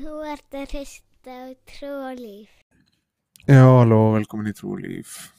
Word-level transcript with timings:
Þú 0.00 0.22
ert 0.24 0.54
að 0.56 0.70
hrista 0.70 1.28
á 1.28 1.52
trú 1.68 1.88
og 2.08 2.16
líf. 2.16 2.48
Já, 3.44 3.66
halló, 3.66 4.14
velkomin 4.14 4.48
í 4.48 4.54
Trúlíf. 4.56 5.34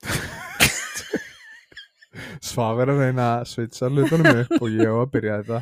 Svaf 2.46 2.80
er 2.80 2.88
að 2.94 3.02
reyna 3.02 3.26
að 3.34 3.44
svitsa 3.50 3.90
hlutunum 3.92 4.40
upp 4.46 4.54
og 4.56 4.72
ég 4.72 4.88
á 4.88 4.96
að 4.96 5.12
byrja 5.12 5.36
þetta. 5.42 5.60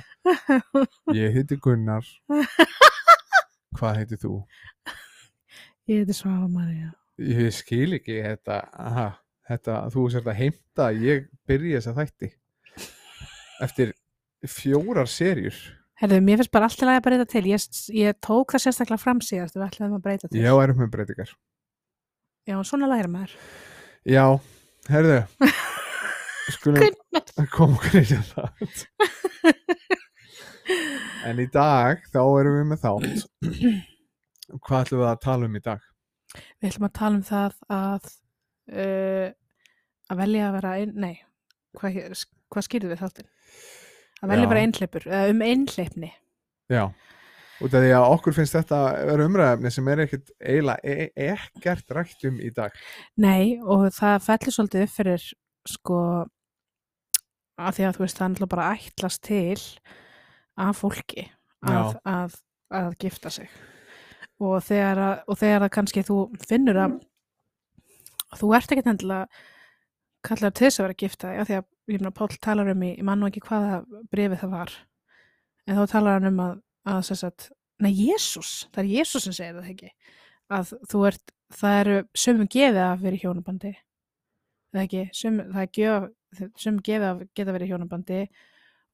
Ég 1.17 1.35
heiti 1.35 1.59
Gunnar. 1.65 2.07
Hvað 3.75 3.99
heitir 3.99 4.19
þú? 4.23 4.47
Ég 5.91 6.05
heiti 6.05 6.15
Svafa 6.15 6.47
María. 6.47 6.95
Ég 7.19 7.51
skil 7.57 7.97
ekki 7.99 8.23
þetta, 8.23 8.61
aha, 8.79 9.09
þetta, 9.51 9.91
þú 9.91 10.07
sért 10.15 10.31
að 10.31 10.39
heimta 10.45 10.87
að 10.93 11.03
ég 11.09 11.27
byrja 11.51 11.81
þessa 11.81 11.99
þætti. 11.99 12.31
Eftir 13.67 13.91
fjórar 14.47 15.11
serjur. 15.11 15.59
Herðu, 16.03 16.19
mér 16.27 16.41
finnst 16.41 16.53
bara 16.55 16.67
alltaf 16.67 16.91
að 16.91 17.05
breyta 17.07 17.27
til. 17.31 17.45
Ég, 17.47 17.67
ég 17.95 18.17
tók 18.25 18.55
það 18.55 18.65
sérstaklega 18.65 19.03
fram 19.03 19.21
síðast 19.23 19.55
við 19.55 19.67
ætlaðum 19.69 19.99
að 20.01 20.07
breyta 20.09 20.31
til. 20.31 20.41
Já, 20.43 20.51
erum 20.59 20.81
með 20.83 20.91
breytingar. 20.97 21.31
Já, 22.51 22.57
svona 22.67 22.89
læra 22.91 23.11
maður. 23.13 23.37
Já, 24.11 24.25
herðu. 24.91 25.21
Skulum 26.55 26.83
koma 27.55 27.79
okkur 27.79 28.01
í 28.03 28.19
það. 28.33 28.51
En 31.25 31.41
í 31.41 31.47
dag, 31.53 32.03
þá 32.13 32.21
erum 32.25 32.59
við 32.59 32.67
með 32.73 32.83
þátt. 32.83 33.25
Hvað 34.65 34.81
ætlum 34.81 35.01
við 35.01 35.09
að 35.09 35.23
tala 35.25 35.49
um 35.49 35.57
í 35.57 35.63
dag? 35.65 35.87
Við 36.35 36.69
ætlum 36.69 36.89
að 36.89 36.95
tala 36.99 37.21
um 37.21 37.25
það 37.25 37.57
að 37.79 38.11
uh, 38.75 39.29
að 40.11 40.21
velja 40.21 40.49
að 40.49 40.57
vera 40.59 40.75
ein, 40.81 40.93
nei, 41.01 41.15
hvað, 41.79 41.99
hvað 42.53 42.67
skýrðu 42.67 42.93
við 42.93 43.03
þáttinn? 43.05 43.31
Að 44.25 44.33
Já. 44.33 44.45
að 44.45 44.53
vera 44.55 44.65
einhleipur, 44.65 45.09
eða 45.11 45.33
um 45.33 45.43
einhleipni. 45.45 46.11
Já, 46.73 46.85
út 47.61 47.75
af 47.77 47.83
því 47.85 47.91
að 47.93 48.07
okkur 48.15 48.37
finnst 48.39 48.57
þetta 48.57 48.79
vera 49.11 49.27
umræðefni 49.29 49.73
sem 49.75 49.91
er 49.93 50.05
ekkert 50.07 50.33
eiginlega 50.41 50.95
e 50.95 51.27
ekkert 51.35 51.97
rætt 51.99 52.25
um 52.31 52.41
í 52.41 52.53
dag. 52.57 52.79
Nei, 53.21 53.59
og 53.61 53.91
það 53.93 54.25
fellur 54.25 54.57
svolítið 54.57 54.87
upp 54.87 54.95
fyrir 54.95 55.29
sko 55.69 56.01
að 57.61 57.77
því 57.77 57.87
að 57.87 57.99
þú 57.99 58.05
veist 58.05 58.19
það 58.21 58.41
er 58.41 58.51
bara 58.55 58.71
ætlast 58.75 59.23
til 59.25 59.61
af 60.65 60.81
fólki 60.81 61.29
að, 61.67 61.95
að, 62.07 62.37
að 62.75 62.97
gifta 63.03 63.33
sig 63.33 63.51
og 64.43 64.59
þegar, 64.67 65.01
að, 65.01 65.17
og 65.31 65.39
þegar 65.41 65.67
að 65.67 65.75
kannski 65.77 66.05
þú 66.07 66.19
finnur 66.43 66.81
að 66.83 66.97
þú 68.41 68.51
ert 68.59 68.75
ekkert 68.75 68.91
endilega 68.91 69.45
kallar 70.25 70.55
til 70.55 70.67
þess 70.67 70.81
að 70.81 70.87
vera 70.87 70.97
að 70.97 71.05
gifta 71.05 71.33
af 71.35 71.49
því 71.49 71.59
að 71.61 71.71
ég 71.91 72.01
meina 72.01 72.15
Páll 72.15 72.39
talar 72.41 72.71
um 72.73 72.85
í, 72.87 72.95
ég 72.97 73.07
man 73.07 73.21
nú 73.21 73.29
ekki 73.29 73.43
hvaða 73.45 73.83
brefið 74.13 74.43
það 74.45 74.55
var 74.57 74.75
en 75.69 75.79
þá 75.81 75.85
talar 75.93 76.19
hann 76.19 76.31
um 76.31 76.43
að, 76.45 76.57
að 76.95 77.03
sagt, 77.11 77.51
nei 77.83 77.93
Jésús, 77.93 78.53
það 78.75 78.85
er 78.85 78.93
Jésús 78.99 79.27
sem 79.27 79.37
segir 79.37 79.59
það 79.59 79.71
ekki 79.75 79.93
að 80.55 80.73
þú 80.93 81.05
ert, 81.11 81.35
það 81.55 81.79
eru 81.83 81.99
sömum 82.25 82.51
gefið 82.53 82.83
að 82.85 83.05
vera 83.05 83.19
í 83.19 83.23
hjónabandi 83.25 83.75
eða 84.75 84.85
ekki, 84.87 85.05
söm, 85.15 85.39
það 85.53 85.63
er 85.63 85.71
gjöf 85.79 86.11
sömum 86.59 86.83
gefið 86.85 87.07
að 87.11 87.23
geta 87.39 87.55
verið 87.55 87.69
í 87.69 87.73
hjónabandi 87.73 88.21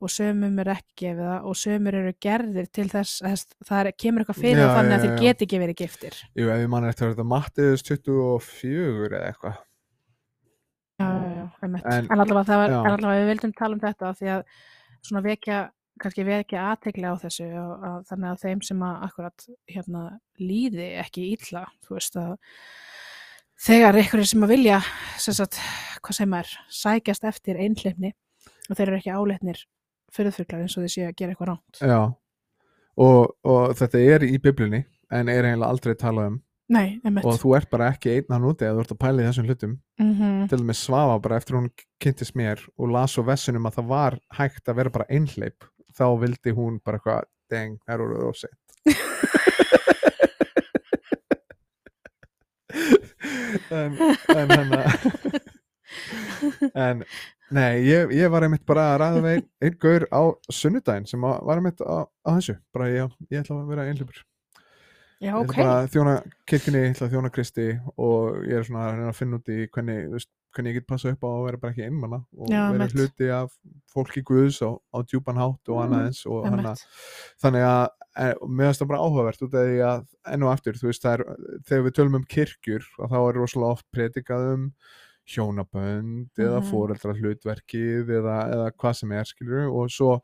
og 0.01 0.13
sömum 0.13 0.61
er 0.63 0.71
ekki 0.73 0.95
gefið 1.03 1.27
það 1.29 1.49
og 1.51 1.57
sömur 1.61 1.97
eru 1.99 2.13
gerðir 2.25 2.69
til 2.73 2.87
þess 2.89 3.25
að 3.27 3.43
það 3.69 3.81
er, 3.83 3.91
kemur 4.01 4.23
eitthvað 4.25 4.41
fyrir 4.41 4.63
Já, 4.63 4.67
og 4.67 4.77
þannig 4.79 4.93
já, 4.93 4.97
að 4.97 5.05
þeir 5.05 5.13
já. 5.13 5.21
geti 5.25 5.47
ekki 5.47 5.61
verið 5.65 5.81
giftir 5.81 6.21
Jú, 6.41 6.47
ef 6.49 6.63
ég 6.63 6.71
mann 6.73 6.89
eftir 6.89 7.07
að 7.07 7.13
þetta 7.15 7.27
Mattiðus 7.35 7.85
24 7.91 9.11
eða 9.11 9.27
eitthvað. 9.31 9.59
já, 11.01 11.09
já, 11.09 11.31
já, 11.37 11.45
einmitt. 11.45 11.50
En- 11.63 11.77
en, 11.77 12.09
allavega 12.17 12.47
það 12.49 12.63
var, 12.63 12.75
en 12.79 12.95
allavega 12.95 13.21
við 13.25 13.31
vildum 13.35 13.53
tala 13.59 13.77
um 13.77 13.83
þetta 13.83 14.15
því 14.21 14.33
að 14.37 14.43
svona 15.01 15.23
vekja 15.27 15.59
kannski 16.01 16.25
vekja 16.25 16.63
aðtegli 16.71 17.05
á 17.05 17.15
þessu 17.21 17.47
og 17.61 17.83
að, 17.85 17.99
þannig 18.09 18.31
að 18.31 18.45
þeim 18.45 18.63
sem 18.65 18.85
að 18.87 19.03
akkurat 19.09 19.45
hérna 19.69 20.05
líði 20.41 20.87
ekki 21.03 21.27
illa 21.35 21.67
þú 21.85 21.97
veist 21.99 22.17
að 22.21 22.31
þegar 23.61 23.99
einhverjir 24.01 24.31
sem 24.31 24.47
að 24.47 24.55
vilja 24.55 24.79
sem 25.21 25.37
sagt, 25.37 25.59
hvað 26.01 26.19
sem 26.21 26.37
er, 26.39 26.55
sækjast 26.81 27.27
eftir 27.29 27.61
einhleifni 27.61 28.15
og 28.71 28.79
þeir 28.79 28.87
eru 28.87 29.01
ekki 29.01 29.13
áleitnir 29.13 29.65
fyrirfuglar 30.15 30.65
eins 30.65 30.77
og 30.79 30.87
þeir 30.87 30.95
séu 30.95 31.09
að 31.11 31.17
gera 31.21 31.35
eitthvað 31.35 31.51
ránt 31.53 31.83
Já, 31.85 32.01
og, 32.97 33.21
og 33.45 33.75
þetta 33.79 34.05
er 34.17 34.25
í 34.27 34.39
biblunni 34.43 34.85
en 35.11 35.29
er 35.29 35.45
eiginlega 35.51 35.69
aldrei 35.75 35.95
talað 35.99 36.33
um 36.33 36.41
Nei, 36.71 37.01
og 37.25 37.35
þú 37.43 37.57
ert 37.59 37.71
bara 37.73 37.89
ekki 37.91 38.13
einn 38.15 38.31
hann 38.31 38.47
úti 38.47 38.63
að 38.63 38.77
þú 38.79 38.85
ert 38.85 38.93
að 38.95 39.01
pæla 39.03 39.23
í 39.23 39.27
þessum 39.27 39.49
hlutum. 39.49 39.73
mm 39.99 40.47
Til 40.51 40.61
og 40.61 40.67
með 40.69 40.79
svafa 40.79 41.17
bara 41.25 41.41
eftir 41.41 41.59
hún 41.59 41.69
kynntist 42.03 42.37
mér 42.39 42.63
og 42.79 42.93
las 42.95 43.17
svo 43.17 43.23
vessunum 43.27 43.67
að 43.67 43.81
það 43.81 43.91
var 43.91 44.19
hægt 44.39 44.71
að 44.71 44.79
vera 44.79 44.95
bara 44.95 45.11
einhleip 45.11 45.67
þá 45.99 46.07
vildi 46.23 46.55
hún 46.55 46.79
bara 46.85 47.01
eitthvað, 47.01 47.27
deng, 47.51 47.79
það 47.87 47.95
eru 47.97 48.29
of 48.29 48.39
sent. 48.39 48.59
en, 53.71 53.99
en 54.37 54.51
hennar 54.51 54.87
en 56.75 57.05
nei, 57.51 57.83
ég, 57.87 58.13
ég 58.15 58.31
var 58.33 58.47
einmitt 58.47 58.67
bara 58.69 58.93
að 58.93 58.99
ræða 59.03 59.23
við 59.25 59.37
einn 59.37 59.47
ein 59.67 59.79
gaur 59.83 60.07
á 60.15 60.23
sunnudaginn 60.55 61.09
sem 61.11 61.23
var 61.27 61.59
einmitt 61.59 61.83
á, 61.83 62.07
á 62.07 62.31
þessu 62.39 62.57
bara 62.75 62.91
ég, 62.93 63.17
ég 63.31 63.43
ætla 63.43 63.59
að 63.59 63.73
vera 63.73 63.87
einhleipur 63.91 64.23
Já, 65.21 65.35
ok 65.37 65.53
þjóna 65.93 66.13
kirkjunni, 66.49 66.81
ég 66.87 66.95
ætla 66.95 67.07
að 67.09 67.15
þjóna 67.15 67.31
Kristi 67.35 67.65
og 68.01 68.39
ég 68.49 68.55
er 68.57 68.65
svona 68.65 68.87
að 68.89 69.09
að 69.11 69.17
finna 69.19 69.37
út 69.41 69.51
í 69.53 69.59
hvernig, 69.69 69.99
veist, 70.15 70.31
hvernig 70.57 70.73
ég 70.73 70.79
get 70.81 70.87
passa 70.89 71.11
upp 71.13 71.21
á 71.23 71.29
að 71.29 71.43
vera 71.45 71.61
bara 71.61 71.73
ekki 71.75 71.85
einmanna 71.87 72.19
og 72.39 72.49
Já, 72.49 72.63
vera 72.73 72.87
einmitt. 72.87 72.95
hluti 72.97 73.29
af 73.37 73.53
fólki 73.93 74.23
Guðs 74.27 74.63
á, 74.65 74.71
á 74.81 74.99
djúpan 75.05 75.37
hátt 75.43 75.69
og 75.69 75.83
annað 75.85 76.07
eins 76.09 76.23
og 76.27 76.49
hana, 76.49 76.73
þannig 77.45 77.67
að 77.69 77.85
e, 78.17 78.31
mér 78.49 78.71
finnst 78.71 78.81
það 78.83 78.91
bara 78.95 79.05
áhugavert 79.05 79.45
út 79.47 79.55
af 79.61 79.69
því 79.69 79.79
að 79.91 80.09
enn 80.33 80.47
og 80.49 80.53
aftur, 80.55 80.81
þú 80.81 80.89
veist, 80.91 81.05
er, 81.13 81.27
þegar 81.69 81.85
við 81.91 81.97
tölum 82.01 82.19
um 82.23 82.27
kirkjur 82.35 82.89
og 82.99 83.13
þá 83.13 83.19
er 83.21 83.39
rosalega 83.43 83.77
oft 83.77 83.87
predikað 83.95 84.49
um 84.57 84.67
hjónabönd 85.31 86.33
eða 86.41 86.59
Mhm. 86.63 86.71
foreldra 86.73 87.13
hlutverkið 87.15 88.09
eða, 88.19 88.39
eða 88.57 88.71
hvað 88.73 88.97
sem 88.99 89.13
er, 89.13 89.25
skilur 89.29 89.69
og 89.71 89.91
svo 89.93 90.17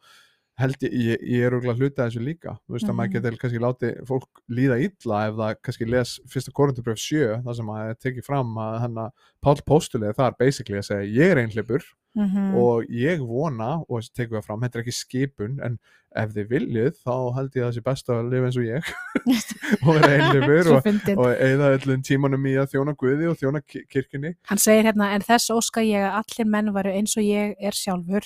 held 0.56 0.76
ég, 0.86 0.92
ég, 0.92 1.24
ég 1.36 1.42
er 1.44 1.56
hluti 1.60 2.00
að 2.00 2.06
þessu 2.06 2.22
líka, 2.24 2.54
þú 2.64 2.72
veist 2.76 2.86
að 2.86 2.92
Mhm. 2.94 2.96
maður 2.96 3.12
getur 3.16 3.36
kannski 3.42 3.58
látið 3.60 3.98
fólk 4.08 4.40
líða 4.48 4.78
illa 4.86 5.18
ef 5.28 5.34
það 5.36 5.54
kannski 5.62 5.88
les 5.90 6.14
fyrsta 6.32 6.52
korundubröf 6.56 6.98
7 6.98 7.42
þar 7.44 7.54
sem 7.58 7.66
að 7.66 7.76
það 7.82 7.90
er 7.90 8.00
tekið 8.06 8.24
fram 8.24 8.54
að 8.56 8.78
hann 8.80 8.94
að 8.94 9.10
Páll 9.44 9.60
Póstulið 9.68 10.14
þar 10.16 10.36
basically 10.38 10.78
að 10.80 10.88
segja 10.88 11.12
ég 11.12 11.30
er 11.34 11.42
einhleipur 11.44 11.84
Mhm. 12.16 12.54
og 12.56 12.86
ég 12.88 13.20
vona 13.20 13.84
og 13.84 14.00
þessi 14.00 14.12
tekum 14.16 14.38
við 14.38 14.44
fram, 14.46 14.60
þetta 14.62 14.76
er 14.78 14.82
ekki 14.86 14.94
skipun 14.96 15.58
en 15.62 15.78
ef 16.16 16.30
þið 16.32 16.48
viljið 16.48 16.94
þá 17.04 17.34
held 17.36 17.50
ég 17.52 17.62
að 17.62 17.68
það 17.68 17.74
sé 17.76 17.82
best 17.84 18.08
að 18.08 18.30
lifa 18.32 18.46
eins 18.48 18.56
og 18.56 18.64
ég 18.64 18.82
og 19.84 19.94
vera 20.00 20.12
einhleipur 20.16 20.70
og, 20.72 20.86
og 21.20 21.28
eða 21.44 21.68
öllum 21.76 22.00
tímanum 22.02 22.46
í 22.48 22.54
að 22.56 22.72
þjóna 22.72 22.96
Guði 22.96 23.28
og 23.28 23.36
þjóna 23.36 23.60
ki- 23.68 23.84
kirkjunni 23.92 24.32
Hann 24.48 24.58
segir 24.58 24.88
hérna, 24.88 25.10
en 25.12 25.20
þess 25.20 25.50
óska 25.52 25.84
ég 25.84 26.00
að 26.08 26.22
allir 26.22 26.48
menn 26.50 26.72
varu 26.72 26.94
eins 26.96 27.16
og 27.20 27.24
ég 27.28 27.52
er 27.60 27.76
sjálfur, 27.76 28.24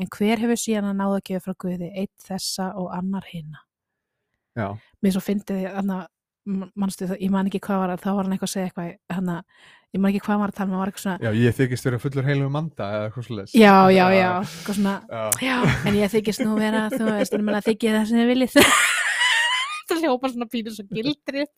en 0.00 0.08
hver 0.16 0.42
hefur 0.42 0.60
síðan 0.60 0.90
að 0.90 0.98
náða 1.00 1.18
að 1.18 1.26
gefa 1.28 1.44
frá 1.44 1.58
Guði, 1.64 1.90
eitt 2.02 2.26
þessa 2.26 2.72
og 2.80 2.90
annar 2.96 3.28
hinna. 3.32 3.62
já, 4.56 4.66
Mér 5.02 5.14
svo 5.14 5.22
fyndið, 5.24 5.62
þannig 5.76 5.94
að, 5.98 6.10
mannstu 6.74 7.06
það, 7.08 7.22
ég 7.22 7.32
man 7.32 7.48
ekki 7.48 7.62
hvað 7.62 7.82
var, 7.82 7.94
þá 8.02 8.10
var 8.10 8.24
hann 8.26 8.34
eitthvað 8.36 8.50
að 8.50 8.54
segja 8.54 8.70
eitthvað, 8.70 8.90
hann 9.16 9.32
að, 9.32 9.42
ég 9.92 10.02
man 10.02 10.10
ekki 10.12 10.24
hvað 10.26 10.40
var 10.42 10.52
að 10.52 10.56
tala, 10.58 10.66
um, 10.66 10.72
hann 10.72 10.82
var 10.82 10.92
eitthvað 10.92 11.04
svona, 11.06 11.18
já 11.22 11.30
ég 11.42 11.58
þykist 11.58 11.88
vera 11.88 12.00
fullur 12.02 12.28
heilum 12.28 12.56
manda 12.56 12.88
eða 12.96 13.04
eitthvað 13.08 13.28
svo 13.28 13.34
já, 13.60 13.76
já, 13.92 14.06
já, 14.16 14.30
eitthvað 14.40 14.78
svona, 14.80 14.96
já. 15.08 15.22
já, 15.46 15.56
en 15.86 16.00
ég 16.00 16.16
þykist 16.16 16.44
nú 16.46 16.56
vera, 16.58 16.82
þú 16.92 17.04
veist, 17.10 17.36
ég 17.36 17.46
menna 17.46 17.62
þykið 17.68 17.98
það 17.98 18.08
sem 18.10 18.22
þið 18.22 18.32
viljið. 18.32 18.58
Það 19.92 20.04
hljópa 20.06 20.28
svona 20.30 20.46
pínur 20.48 20.72
svo 20.72 20.84
gildri 20.88 21.42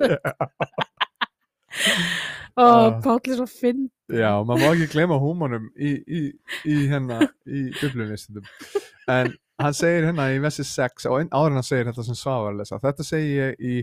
og. 2.61 3.01
Páll 3.05 3.33
er 3.33 3.39
svo 3.41 3.47
fynd. 3.51 3.89
Já, 4.13 4.31
maður 4.45 4.61
má 4.61 4.69
ekki 4.75 4.91
gleyma 4.93 5.19
húmónum 5.21 5.71
í, 5.81 5.95
í, 6.05 6.23
í 6.69 6.79
hérna, 6.91 7.23
í 7.49 7.67
biblunni 7.81 8.19
stundum. 8.21 8.49
En 9.11 9.33
hann 9.61 9.77
segir 9.77 10.09
hérna 10.09 10.29
í 10.35 10.41
versi 10.43 10.67
6 10.69 11.09
og 11.11 11.29
áður 11.33 11.59
hann 11.59 11.67
segir 11.67 11.89
þetta 11.91 12.07
sem 12.07 12.19
Svavar 12.19 12.53
að 12.53 12.63
lesa. 12.63 12.81
Þetta 12.83 13.07
segir 13.09 13.35
ég 13.39 13.65
í 13.65 13.77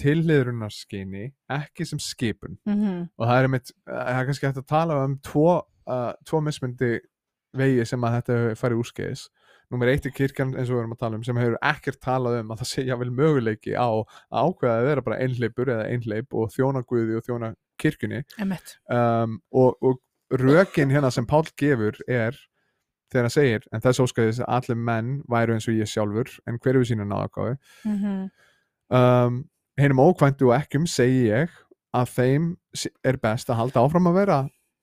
tilliðrunarskyni, 0.00 1.28
ekki 1.52 1.86
sem 1.86 2.00
skipun. 2.02 2.58
Mm 2.68 3.08
Og 3.18 3.26
það 3.26 3.36
er 3.36 3.48
einmitt, 3.48 3.72
það 3.86 4.16
er 4.16 4.28
kannski 4.28 4.48
hægt 4.48 4.62
að 4.62 4.70
tala 4.72 4.98
um 5.04 5.16
tvo, 5.24 5.48
uh, 5.86 6.12
tvo 6.26 6.40
mismundi 6.44 6.98
vegi 7.56 7.84
sem 7.86 8.04
að 8.06 8.16
þetta 8.18 8.38
fari 8.60 8.78
úrskeiðis. 8.78 9.28
Númer 9.70 9.92
eitt 9.92 10.06
er 10.08 10.14
kirkjan 10.14 10.54
eins 10.56 10.70
og 10.70 10.76
við 10.76 10.82
erum 10.82 10.94
að 10.96 11.02
tala 11.04 11.18
um 11.18 11.24
sem 11.26 11.38
hefur 11.38 11.58
ekkert 11.70 12.00
talað 12.02 12.40
um 12.40 12.52
að 12.52 12.62
það 12.62 12.70
sé 12.72 12.84
jável 12.88 13.10
möguleiki 13.14 13.74
á 13.78 13.86
að 13.86 14.04
ákveða 14.34 14.76
að 14.76 14.86
vera 14.88 15.04
bara 15.06 15.18
einhleipur 15.22 15.72
eða 15.76 15.88
einhleip 15.92 16.34
og 16.34 16.50
þjóna 16.54 16.82
Guði 16.90 17.18
og 17.18 17.26
þjóna 17.28 17.52
kirkjunni. 17.80 18.22
Um, 18.90 19.38
og, 19.54 19.76
og 19.80 20.40
rökin 20.42 20.90
hérna 20.90 21.12
sem 21.14 21.28
Páll 21.30 21.46
gefur 21.58 22.00
er 22.10 22.34
þegar 23.10 23.26
hann 23.26 23.34
segir, 23.34 23.64
en 23.74 23.82
þess 23.82 24.02
óskaðis 24.04 24.42
að 24.42 24.52
allir 24.58 24.82
menn 24.90 25.14
væru 25.30 25.56
eins 25.56 25.66
og 25.70 25.78
ég 25.78 25.90
sjálfur 25.90 26.30
en 26.46 26.58
hver 26.62 26.76
er 26.76 26.82
við 26.82 26.92
sína 26.92 27.08
náðakáfi 27.08 27.56
Mm 27.86 28.28
um, 28.90 29.42
heinum 29.80 30.02
ókvæntu 30.02 30.50
og 30.50 30.56
ekkum 30.58 30.86
segi 30.90 31.28
ég 31.30 31.52
að 31.96 32.10
þeim 32.16 32.48
er 33.06 33.18
best 33.22 33.50
að 33.50 33.60
halda 33.62 33.84
áfram 33.84 34.10
að 34.10 34.18
vera 34.18 34.38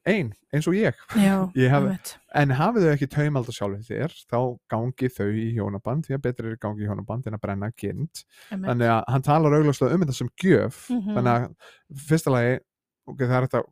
ein, 0.08 0.30
eins 0.56 0.68
og 0.70 0.74
ég. 0.78 0.96
Já, 1.20 1.36
Ég 1.62 1.70
hef- 1.74 2.14
en 2.38 2.54
hafið 2.56 2.86
þau 2.88 2.92
ekki 2.96 3.08
taumald 3.12 3.50
á 3.50 3.54
sjálfum 3.58 3.84
þér 3.88 4.14
þá 4.32 4.38
gangi 4.72 5.10
þau 5.12 5.28
í 5.34 5.48
hjónaband 5.58 6.06
því 6.08 6.16
að 6.18 6.22
betra 6.28 6.48
er 6.48 6.56
að 6.58 6.62
gangi 6.64 6.86
í 6.86 6.88
hjónaband 6.90 7.28
en 7.28 7.38
að 7.38 7.42
brenna 7.44 7.72
kind. 7.76 8.24
Þannig 8.52 8.92
að 8.94 9.04
hann 9.14 9.26
talar 9.28 9.58
augljóslega 9.58 9.94
um 9.98 10.06
þetta 10.06 10.18
sem 10.22 10.30
gjöf 10.44 10.80
Mhm. 10.94 11.18
þannig 11.18 11.34
að 11.34 12.06
fyrsta 12.08 12.32
lagi 12.36 12.56
ok, 13.08 13.20
það 13.26 13.36
er 13.42 13.48
þetta 13.48 13.64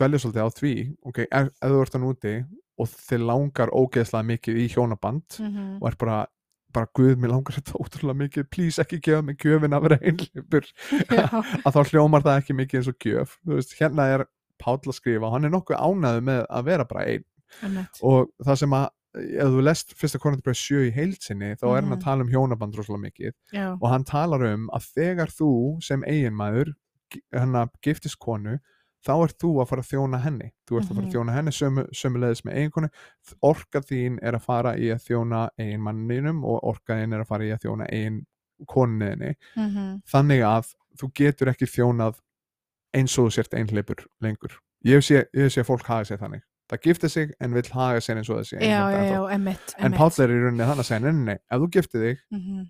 dvelja 0.00 0.18
svolítið 0.24 0.42
á 0.42 0.48
því 0.58 0.74
ok, 1.06 1.18
ef, 1.30 1.46
ef 1.62 1.70
þú 1.70 1.80
ert 1.84 1.92
hann 1.98 2.08
úti 2.10 2.34
og 2.80 2.88
þið 2.88 3.24
langar 3.28 3.70
ógeðslega 3.76 4.28
mikið 4.32 4.60
í 4.64 4.68
hjónaband 4.74 5.40
Mhm. 5.40 5.78
og 5.82 5.88
er 5.92 5.96
bara 6.00 6.26
bara 6.72 6.86
guð, 6.94 7.16
mér 7.18 7.32
langar 7.34 7.56
þetta 7.58 7.74
ótrúlega 7.82 8.14
mikið 8.16 8.44
please 8.50 8.78
ekki 8.78 9.00
gefa 9.02 9.22
mig 9.26 9.38
gjöfin 9.42 9.74
að 9.74 9.82
vera 9.82 9.96
einhleipur 10.06 10.64
Já, 11.10 11.26
að 11.66 11.74
þá 11.74 11.80
hljómar 11.90 12.22
það 12.22 12.38
ekki 12.40 12.54
mikið 12.54 12.78
eins 12.78 12.88
og 12.92 12.98
gjöf. 13.02 13.32
Þú 13.44 13.56
veist, 13.58 13.72
hérna 13.80 14.06
er 14.14 14.24
Páll 14.60 14.78
að 14.86 14.96
skrifa 15.00 15.26
og 15.26 15.32
hann 15.32 15.44
er 15.48 15.50
nokkuð 15.54 15.80
ánæður 15.80 16.24
með 16.30 16.40
að 16.50 16.64
vera 16.70 16.84
bara 16.84 17.04
einn. 17.06 17.24
Einmitt. 17.64 17.98
og 18.06 18.28
það 18.46 18.56
sem 18.60 18.70
að 18.78 18.88
ef 19.18 19.48
þú 19.50 19.62
lest 19.66 19.94
fyrsta 19.98 20.18
konundabrið 20.22 20.54
sjö 20.60 20.82
í 20.86 20.90
heilsinni 20.94 21.48
þá 21.58 21.64
er 21.66 21.80
hann 21.80 21.88
Mhm. 21.90 21.96
að 21.98 22.04
tala 22.04 22.22
um 22.22 22.28
hjónaband 22.30 22.76
rosalega 22.78 23.02
mikið. 23.10 23.32
Já, 23.52 23.72
og 23.80 23.88
hann 23.90 24.04
talar 24.04 24.44
um 24.52 24.68
að 24.72 24.84
þegar 24.94 25.32
þú 25.34 25.82
sem 25.82 26.02
eiginmaður 26.06 26.74
hann 27.34 27.52
að 27.58 27.70
giftist 27.82 28.18
konu 28.22 28.60
þá 29.02 29.10
ert 29.24 29.38
þú 29.42 29.50
að 29.62 29.68
fara 29.68 29.82
að 29.82 29.90
þjóna 29.90 30.20
henni. 30.22 30.50
Þú 30.68 30.76
ert 30.78 30.84
að 30.84 30.94
fara 30.94 31.00
að 31.00 31.08
Mhm. 31.08 31.12
þjóna 31.16 31.34
henni 31.34 31.50
sömu, 31.56 31.86
sömulegis 31.90 32.42
með 32.44 32.54
eiginkonu. 32.54 32.88
Orka 33.42 33.80
þín 33.80 34.18
er 34.22 34.32
að 34.38 34.42
fara 34.42 34.76
í 34.76 34.86
að 34.94 35.02
þjóna 35.08 35.48
eiginmanninum 35.58 36.44
og 36.44 36.60
orka 36.62 36.94
þín 36.94 37.14
er 37.14 37.20
að 37.24 37.26
fara 37.26 37.42
í 37.44 37.50
að 37.50 37.62
þjóna 37.64 37.90
eigin 37.90 38.26
koninni 38.68 39.34
mhm, 39.56 40.02
þannig 40.06 40.42
að 40.44 40.74
þú 41.00 41.10
getur 41.14 41.48
ekki 41.50 41.66
þjónað 41.66 42.20
eins 42.94 43.18
og 43.18 43.28
þú 43.28 43.34
sért 43.38 43.54
einhleipur 43.54 44.04
lengur. 44.24 44.56
Ég 44.84 45.02
sé, 45.04 45.26
ég 45.36 45.50
sé 45.52 45.60
að 45.62 45.68
fólk 45.68 45.86
haga 45.90 46.04
sér 46.08 46.18
þannig. 46.22 46.42
Það 46.70 46.82
giftir 46.86 47.10
sig 47.10 47.30
en 47.42 47.52
vill 47.54 47.66
haga 47.74 48.00
sér 48.00 48.16
eins 48.20 48.28
og 48.30 48.38
þessi 48.40 48.58
já, 48.62 48.82
já, 48.94 49.00
já, 49.10 49.20
einmitt. 49.34 49.74
en 49.78 49.92
Páll 49.98 50.20
er 50.22 50.30
í 50.30 50.38
rauninni 50.38 50.66
þannig 50.68 50.84
að 50.84 50.88
segja 50.90 51.00
nei, 51.04 51.12
nei, 51.12 51.24
nei, 51.34 51.38
ef 51.50 51.58
þú 51.64 51.68
giftir 51.74 52.04
þig 52.04 52.20
Mhm, 52.30 52.60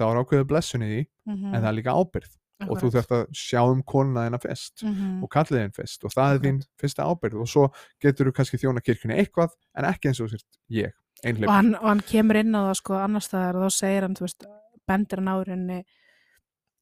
þá 0.00 0.02
er 0.08 0.20
ákveðið 0.22 0.46
blessun 0.48 0.82
í 0.82 0.88
því 0.90 1.00
mhm, 1.28 1.50
en 1.54 1.60
það 1.60 1.68
er 1.70 1.76
líka 1.76 1.92
ábyrð 2.00 2.36
og 2.60 2.80
þú 2.80 2.90
þarft 2.94 3.12
að 3.16 3.22
sjá 3.36 3.60
um 3.68 3.82
konuna 3.82 4.24
þina 4.28 4.40
fyrst 4.40 4.82
Mhm, 4.84 5.22
og 5.24 5.30
kallið 5.36 5.60
þinn 5.60 5.76
fyrst 5.76 6.04
og 6.08 6.12
það 6.16 6.32
er 6.34 6.40
þín 6.46 6.58
fyrsta 6.80 7.04
ábyrð 7.08 7.40
og 7.44 7.48
svo 7.52 7.66
getur 8.00 8.30
þú 8.30 8.32
kannski 8.40 8.60
þjóna 8.64 8.80
kirkjunni 8.84 9.16
eitthvað 9.20 9.52
en 9.76 9.84
ekki 9.92 10.08
eins 10.08 10.20
og 10.20 10.28
þú 10.28 10.38
sért 10.38 10.58
ég, 10.80 10.92
og 10.96 11.28
einhleipur 11.28 11.52
hann, 11.54 11.74
og 11.76 11.88
hann 11.92 12.00
kemur 12.08 12.36
inn 12.40 12.56
á 12.56 12.60
það 12.72 12.76
sko 12.80 12.94
annars 13.00 13.28
staðar 13.28 13.56
og 13.60 13.68
þá 13.68 13.76
segir 13.76 14.02
hann, 14.08 14.16
þú 14.16 14.24
veist, 14.24 14.44
bendir 14.88 15.20
hann 15.20 15.32
árinni 15.36 15.82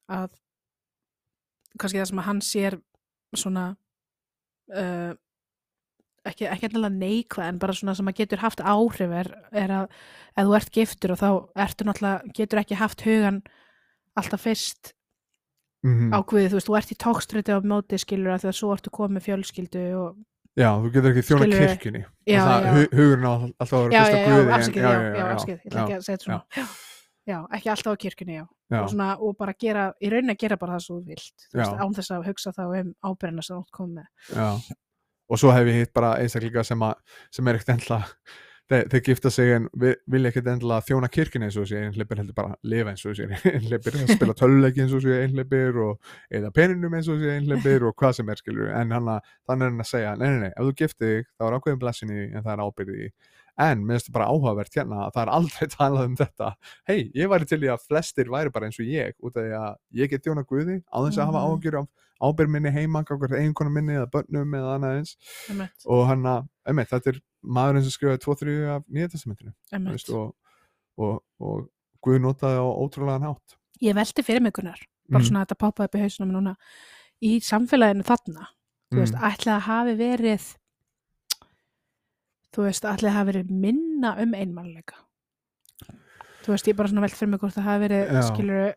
að 0.09 0.31
kannski 1.79 1.99
það 2.01 2.09
sem 2.13 2.23
að 2.23 2.29
hann 2.31 2.41
sér 2.43 2.79
svona 3.37 3.65
uh, 4.75 5.13
ekki, 6.29 6.49
ennilega 6.71 6.95
neikvað 6.95 7.49
en 7.53 7.59
bara 7.63 7.75
svona 7.77 7.95
sem 7.99 8.09
að 8.11 8.19
getur 8.23 8.43
haft 8.43 8.61
áhrif 8.65 9.13
er, 9.23 9.31
er 9.53 9.75
að 9.83 9.89
ef 10.39 10.47
þú 10.49 10.55
ert 10.61 10.71
giftur 10.75 11.13
og 11.15 11.21
þá 11.21 11.29
ertu 11.67 11.85
náttúrulega, 11.89 12.33
getur 12.37 12.63
ekki 12.63 12.79
haft 12.81 13.05
hugan 13.07 13.43
alltaf 14.19 14.41
fyrst 14.47 14.95
mm 15.87 16.11
á 16.11 16.19
Guði, 16.27 16.49
þú 16.51 16.59
veist, 16.59 16.67
þú 16.69 16.77
ert 16.81 16.91
í 16.91 16.97
tókstriti 16.99 17.55
á 17.55 17.59
móti 17.63 17.99
skilur 18.03 18.35
að 18.35 18.43
því 18.43 18.49
að 18.51 18.57
svo 18.59 18.73
ertu 18.75 18.91
komið 18.91 19.23
fjölskyldu 19.29 19.85
og 19.95 20.17
já, 20.59 20.71
þú 20.75 20.91
getur 20.97 21.11
ekki 21.13 21.23
þjóna 21.29 21.45
Skilurðu? 21.47 21.69
kirkjunni. 21.69 22.01
Já, 22.27 22.41
það, 22.43 22.65
já. 22.67 22.73
hu- 22.75 22.91
hugurinn 22.99 23.29
á 23.31 23.35
alltaf 23.39 23.73
að 23.79 23.85
vera 23.85 23.93
já, 23.95 24.03
fyrst 24.03 24.11
já, 24.11 24.19
já, 24.19 24.27
Guði 24.27 24.43
já, 24.43 25.19
já, 25.23 25.27
afsakið, 25.37 25.59
ég 25.59 25.69
ætla 25.71 25.85
ekki 25.85 25.95
að 25.99 26.03
segja 26.09 26.19
þetta 26.19 26.27
svona. 26.27 26.41
já, 26.59 26.65
já, 27.29 27.39
ekki 27.59 27.71
alltaf 27.75 27.93
á 27.95 28.03
kirkjunni, 28.07 28.39
já, 28.41 28.47
já, 28.73 28.81
Og, 28.83 28.91
svona, 28.95 29.11
og 29.21 29.37
bara 29.39 29.55
gera, 29.61 29.87
í 30.01 30.11
rauninni 30.13 30.35
að 30.37 30.43
gera 30.47 30.57
bara 30.61 30.79
það 30.79 30.85
svo 30.89 30.99
vilt, 31.07 31.47
án 31.85 31.95
þess 32.01 32.11
að 32.17 32.27
hugsa 32.33 32.53
þá 32.57 32.65
um 32.81 32.93
ábyrðina 33.13 33.45
sem 33.47 33.61
átt 33.63 33.73
komið 33.79 33.95
með. 34.01 34.11
já. 34.35 34.77
og 35.29 35.39
svo 35.43 35.51
hef 35.53 35.67
ég 35.69 35.81
hitt 35.83 35.93
bara 35.93 36.15
einstaklinga 36.23 36.65
sem, 36.65 36.83
að, 36.89 36.95
sem 37.37 37.49
er 37.53 37.59
ekkert 37.59 37.75
endla 37.77 37.99
þeir, 38.69 38.87
þeir 38.93 39.03
gifta 39.05 39.31
sig 39.33 39.51
en 39.59 39.67
vi- 39.81 39.97
vilja 40.13 40.29
ekkert 40.33 40.47
endla 40.55 40.79
þjóna 40.85 41.09
kirkjunni 41.13 41.47
eins 41.49 41.57
og 41.61 41.65
þessi 41.67 41.79
einhleipir 41.85 42.19
heldur 42.23 42.37
bara 42.37 42.55
að 42.57 42.73
lifa 42.73 42.91
eins 42.95 43.05
og 43.05 43.13
þessi 43.17 43.53
einhleipir 43.53 43.97
að 44.01 44.13
spila 44.15 44.35
töluleiki 44.41 44.83
eins 44.85 44.93
og 44.97 45.05
þessi 45.05 45.23
einhleipir 45.27 45.79
og 45.85 46.11
eða 46.41 46.51
peninum 46.57 46.97
eins 46.97 47.09
og 47.13 47.21
þessi 47.21 47.35
einhleipir 47.37 47.85
og 47.89 47.97
hvað 48.01 48.17
sem 48.19 48.29
er 48.33 48.41
skilur 48.41 48.73
en 48.73 48.93
hann 48.97 49.09
að, 49.19 49.31
þannig 49.49 49.69
er 49.69 49.73
hann 49.75 49.85
að 49.85 49.91
segja 49.93 50.15
nei, 50.21 50.29
nei, 50.33 50.41
nei, 50.47 50.53
ef 50.57 50.65
þú 50.69 50.75
giftir 50.83 51.13
þig 51.15 51.29
þá 51.37 51.47
er 51.51 51.59
ákveðin 51.61 51.83
blessin 51.85 52.13
í 52.17 52.21
en 52.29 52.45
það 52.45 52.53
er 52.57 52.65
ábyrði 52.69 52.99
í 53.05 53.11
en 53.59 53.81
mér 53.85 53.99
finnst 53.99 54.09
það 54.11 54.17
bara 54.19 54.29
áhugavert 54.33 54.75
hérna 54.79 54.99
að 55.07 55.13
það 55.17 55.23
er 55.27 55.33
aldrei 55.39 55.69
talað 55.79 56.05
um 56.09 56.17
þetta 56.17 56.51
hei, 56.89 56.99
ég 57.15 57.29
væri 57.33 57.49
til 57.51 57.61
í 57.65 57.71
að 57.73 57.87
flestir 57.89 58.31
væri 58.31 58.53
bara 58.55 58.67
eins 58.69 58.79
og 58.79 58.87
ég 58.87 59.15
út 59.19 59.37
af 59.37 59.43
því 59.47 59.55
að 59.59 59.77
ég 60.03 60.11
get 60.13 60.25
þjóna 60.27 60.45
Guði 60.47 60.77
á 60.87 60.99
þess 61.05 61.19
að 61.19 61.27
hafa 61.33 61.41
Mhm. 61.43 61.57
ágjur 61.59 61.79
af 61.81 61.89
ábyrð 62.19 62.51
minni 62.51 62.71
heima, 62.75 63.05
eiginkonu 63.39 63.71
minni 63.71 63.95
eða 63.95 64.11
börnum 64.11 64.55
eða 64.59 64.75
annað 64.79 64.97
eins 64.99 65.13
og 65.87 66.07
hann 66.09 66.23
að, 66.27 66.49
einmitt, 66.67 66.89
þetta 66.91 67.13
er 67.13 67.21
maðurinn 67.47 67.85
sem 67.87 67.95
skrifaði 67.95 68.23
2-3 68.25 68.55
af 68.75 68.83
veist, 69.93 70.11
og, 70.11 70.35
og, 70.99 71.23
og 71.41 71.69
Guð 72.03 72.19
notaði 72.23 72.59
á 72.59 72.67
ótrúlegan 72.67 73.23
hátt 73.27 73.55
Ég 73.83 73.95
velti 73.95 74.23
fyrir 74.27 74.43
mig 74.43 74.53
Gunnar, 74.55 74.79
bara 75.09 75.23
Mm. 75.23 75.29
svona 75.29 75.45
þetta 75.47 75.59
poppaði 75.63 75.85
upp 75.87 75.95
í 75.95 76.01
hausnum 76.03 76.33
núna, 76.35 76.57
í 77.23 77.39
samfélaginu 77.39 78.03
þarna, 78.07 78.49
þú 78.93 78.99
veist, 78.99 79.15
Mm. 79.15 79.23
ætli 79.31 79.53
að 79.55 79.61
hafi 79.69 79.95
verið, 79.97 80.58
þú 82.55 82.65
veist, 82.67 82.89
ætli 82.89 83.11
að 83.11 83.17
hafi 83.19 83.31
verið 83.33 83.53
minna 83.67 84.15
um 84.23 84.35
einmannleika. 84.37 84.99
Þú 86.45 86.55
veist, 86.55 86.69
ég 86.71 86.79
bara 86.79 86.91
svona 86.91 87.05
velti 87.05 87.19
fyrir 87.19 87.33
mig 87.35 87.43
hvort 87.43 87.57
það 87.57 87.69
hafi 87.69 87.85
verið, 87.85 88.03
Já. 88.15 88.21
skilur, 88.31 88.75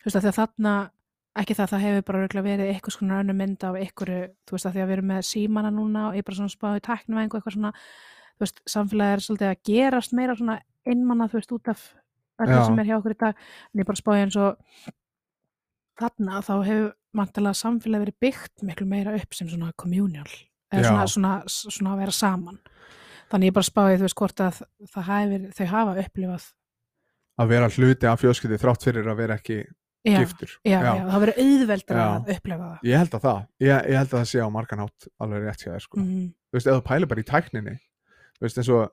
þú 0.00 0.06
veist, 0.06 0.16
að 0.16 0.24
því 0.24 0.30
að 0.30 0.38
þarna, 0.38 0.74
ekki 1.40 1.56
það, 1.58 1.72
það 1.72 1.84
hefur 1.86 2.06
bara 2.10 2.44
verið 2.46 2.64
eitthvað 2.68 2.96
svona 2.96 3.20
önnu 3.24 3.36
mynd 3.38 3.66
af 3.66 3.78
einhverju, 3.80 4.20
þú 4.46 4.56
veist, 4.56 4.68
að 4.68 4.76
því 4.76 4.82
að 4.84 4.90
við 4.90 4.96
erum 4.96 5.10
með 5.10 5.26
símana 5.30 5.72
núna 5.74 6.04
og 6.10 6.18
ég 6.18 6.26
bara 6.26 6.38
svona 6.38 6.54
spáði 6.54 6.84
tæknum 6.86 7.22
eitthvað 7.24 7.56
svona, 7.56 7.72
þú 8.36 8.44
veist, 8.46 8.62
samfélagið 8.74 9.16
er 9.16 9.24
svolítið 9.26 9.50
að 9.50 9.60
gerast 9.70 10.14
meira 10.18 10.36
svona 10.38 10.56
einmanna, 10.86 11.28
þú 11.30 11.40
veist, 11.40 11.56
út 11.56 11.72
af 11.72 11.82
Já. 12.40 12.62
sem 12.64 12.78
er 12.80 12.88
hjá 12.88 12.96
okkur 12.96 13.12
í 13.12 13.20
dag, 13.20 13.42
en 13.74 13.82
ég 13.82 13.88
bara 13.90 14.00
spáði 14.00 14.24
eins 14.24 14.38
og 14.40 14.92
þarna 16.00 16.40
þá 16.46 16.54
hefur 16.64 16.86
mantalega 17.16 17.58
samfélagið 17.58 18.06
verið 18.06 18.20
byggt 18.24 18.64
miklu 18.64 18.86
meira 18.88 19.16
upp 19.18 19.36
sem 19.36 19.50
svona 19.50 19.74
communal 19.76 20.28
eða 20.72 20.82
Já. 20.82 20.88
svona, 20.90 21.06
svona, 21.06 21.34
svona 21.46 21.92
að 21.94 21.98
vera 22.04 22.14
saman 22.16 22.58
þannig 23.30 23.50
ég 23.50 23.54
bara 23.54 23.68
spáði 23.70 23.98
þú 24.00 24.06
veist 24.06 24.18
hvort 24.20 24.40
að 24.46 24.62
það 24.94 25.28
verið- 25.34 25.52
þau 25.58 25.66
hafa 25.74 25.96
upplifað 26.04 26.46
að 27.40 27.48
vera 27.54 27.68
hluti 27.74 28.06
af 28.10 28.20
fjölskyldi 28.20 28.58
þrátt 28.60 28.82
fyrir 28.84 29.06
að 29.10 29.16
vera 29.16 29.36
ekki 29.40 29.58
já, 30.04 30.18
giftur 30.20 30.50
já, 30.64 30.78
já. 30.80 30.92
það 30.94 31.10
hafi 31.14 31.24
verið 31.26 31.40
auðveldur 31.44 31.96
Já. 32.00 32.06
að 32.10 32.32
upplifa 32.36 32.68
það 32.70 32.88
ég 32.90 32.98
held 32.98 33.14
að 33.14 33.24
það, 33.26 33.40
ég, 33.60 33.68
ég 33.90 33.96
held 34.00 34.08
að 34.14 34.18
það 34.20 34.28
sé 34.32 34.40
á 34.40 34.48
margan 34.50 34.82
hátt 34.84 35.08
alveg 35.20 35.44
rétt 35.46 35.62
hjá 35.64 35.72
þér 35.74 35.84
sko. 35.86 36.00
mm, 36.00 36.26
þú 36.50 36.58
veist, 36.58 36.66
þú 36.70 36.82
pælir 36.90 37.08
bara 37.12 37.20
í 37.20 37.28
tækninni 37.30 37.76
þú 37.76 38.46
veist, 38.46 38.58
eins 38.60 38.68
og 38.74 38.90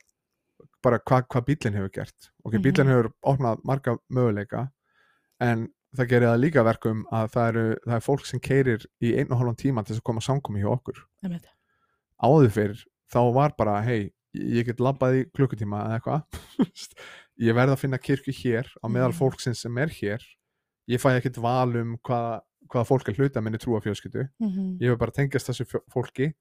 bara 0.83 0.99
hvað 0.99 1.27
hva 1.33 1.41
bílinn 1.47 1.73
hefur 1.77 1.91
gert 1.93 2.29
ok, 2.45 2.53
Mhm. 2.53 2.61
bílinn 2.63 2.91
hefur 2.93 3.11
opnað 3.25 3.61
marga 3.65 3.97
möguleika 4.11 4.69
en 5.41 5.67
það 5.95 6.07
gerir 6.09 6.27
það 6.29 6.41
líka 6.43 6.63
verkum 6.63 7.03
að 7.11 7.29
það, 7.31 7.47
eru, 7.49 7.65
það 7.87 7.95
er 7.95 8.05
fólk 8.05 8.25
sem 8.25 8.39
keirir 8.39 8.85
í 9.01 9.13
einn 9.17 9.31
og 9.31 9.39
hálfum 9.39 9.55
tíma 9.57 9.83
til 9.85 9.95
þess 9.95 10.01
að 10.03 10.07
koma 10.11 10.21
samkomi 10.21 10.61
hjá 10.61 10.69
okkur 10.77 10.99
einmitt. 11.23 11.45
Áður 12.23 12.49
fyrir 12.53 12.83
þá 13.13 13.19
var 13.33 13.53
bara, 13.57 13.81
hei, 13.81 14.11
ég 14.33 14.65
get 14.65 14.79
labbað 14.83 15.19
í 15.21 15.25
klukkutíma 15.35 15.83
eða 15.85 15.99
eitthvað. 15.99 16.41
Ég 17.37 17.53
verð 17.53 17.75
að 17.75 17.79
finna 17.83 17.97
kirkju 18.01 18.33
hér 18.33 18.65
á 18.81 18.85
meðal 18.89 19.11
Mhm. 19.13 19.17
fólksins 19.19 19.59
sem 19.61 19.77
er 19.77 19.87
hér. 19.93 20.23
Ég 20.89 20.97
fæ 21.01 21.11
ekkert 21.19 21.37
val 21.37 21.69
um 21.77 21.97
hvað, 22.01 22.41
hvaða 22.67 22.87
fólk 22.89 23.09
er 23.09 23.13
hluta 23.19 23.41
minni 23.45 23.59
trúa 23.61 23.79
fjölskyldu. 23.83 24.27
Mhm. 24.41 24.79
ég 24.81 24.89
vil 24.89 24.97
bara 24.97 25.11
tengjast 25.11 25.47
þessu 25.51 25.79
fólki. 25.93 26.33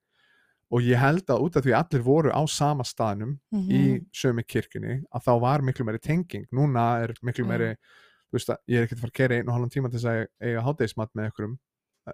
Og 0.72 0.80
ég 0.82 0.96
held 0.98 1.26
að 1.28 1.42
út 1.44 1.56
af 1.56 1.62
því 1.64 1.74
allir 1.76 2.02
voru 2.02 2.30
á 2.32 2.42
sama 2.48 2.82
staðnum 2.82 3.38
Mhm. 3.52 3.68
í 3.70 4.06
sömu 4.10 4.42
kirkjunni 4.48 5.04
að 5.14 5.22
þá 5.22 5.40
var 5.40 5.60
miklu 5.60 5.84
meiri 5.84 6.00
tenging. 6.00 6.46
Núna 6.52 7.02
er 7.04 7.12
miklu 7.22 7.44
meiri 7.46 7.76
þú 7.76 8.32
veist 8.32 8.48
að 8.48 8.56
ég 8.68 8.78
er 8.80 8.86
ekkert 8.86 8.98
að 8.98 9.04
fara 9.04 9.10
að 9.12 9.20
kera 9.20 9.34
einu 9.36 9.48
og 9.48 9.54
halvan 9.54 9.70
tíma 9.70 9.90
til 9.90 10.00
þess 10.00 10.10
að 10.10 10.26
eiga 10.42 10.64
hátægismat 10.64 11.10
með 11.14 11.24
eh, 11.26 11.56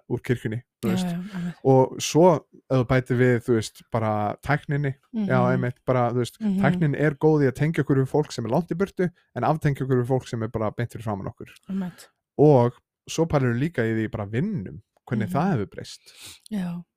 úr 0.09 0.21
kirkjunni 0.25 0.61
þú 0.83 0.89
Já, 0.89 1.05
já, 1.07 1.53
og 1.69 1.97
svo 2.01 2.29
ef 2.35 2.79
þú 2.81 2.85
bætir 2.89 3.17
við 3.19 3.35
þú 3.45 3.53
veist 3.59 3.81
bara 3.91 4.35
tækninni 4.41 4.93
já 5.13 5.37
Mhm. 5.39 5.51
einmitt 5.53 5.77
bara 5.85 6.09
þú 6.11 6.17
veist 6.23 6.37
Mhm. 6.41 6.61
tæknin 6.61 6.95
er 6.99 7.11
góð 7.15 7.43
í 7.45 7.47
að 7.51 7.55
tengja 7.59 7.83
okkur 7.83 7.97
við 8.01 8.09
fólk 8.09 8.31
sem 8.31 8.45
er 8.45 8.49
langt 8.51 8.71
í 8.71 8.75
burtu 8.77 9.09
en 9.35 9.43
aftengja 9.43 9.85
okkur 9.85 10.01
við 10.01 10.07
fólk 10.07 10.27
sem 10.27 10.41
er 10.43 10.47
bara 10.47 10.71
fyrir 10.71 11.03
framann 11.03 11.27
okkur 11.27 11.47
Einmitt. 11.69 12.09
og 12.37 12.73
svo 13.09 13.25
pælir 13.27 13.53
líka 13.59 13.81
í 13.85 13.93
því 13.93 14.11
bara 14.11 14.25
vinnum 14.25 14.81
hvernig 15.09 15.29
Mhm. 15.29 15.33
það 15.33 15.51
hefur 15.53 15.69
breyst 15.69 16.01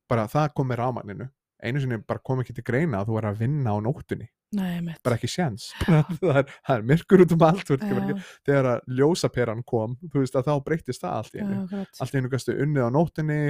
bara 0.09 0.27
það 0.27 0.53
kom 0.55 0.67
með 0.69 0.77
rámagninu 0.77 1.29
einu 1.63 1.79
sinni 1.81 1.97
bara 2.05 2.19
kom 2.23 2.41
ekki 2.43 2.53
til 2.57 2.63
greina 2.67 2.99
að 3.01 3.07
þú 3.11 3.17
er 3.21 3.29
að 3.31 3.39
vinna 3.41 3.71
á 3.73 3.77
nóttunni 3.81 4.27
nei, 4.57 4.93
bara 5.03 5.17
ekki 5.17 5.27
séns 5.27 5.71
það, 6.21 6.37
er- 6.43 6.51
það 6.67 6.75
er 6.77 6.85
myrkur 6.91 7.23
út 7.25 7.33
um 7.35 7.41
allt 7.49 7.71
ert 7.73 7.81
ekki 7.87 8.13
þegar 8.47 8.69
að 8.75 8.93
ljósaperan 8.99 9.63
kom 9.67 9.97
þú 10.07 10.21
veist 10.23 10.37
að 10.39 10.47
þá 10.47 10.53
breytist 10.69 11.01
það 11.03 11.17
allt 11.17 11.35
í 11.35 11.41
einu 11.41 11.57
akkurat. 11.65 11.99
allt 12.05 12.13
í 12.15 12.21
einu 12.21 12.31
gastu 12.31 12.55
unnið 12.55 12.87
á 12.87 12.89
nóttunni 12.95 13.41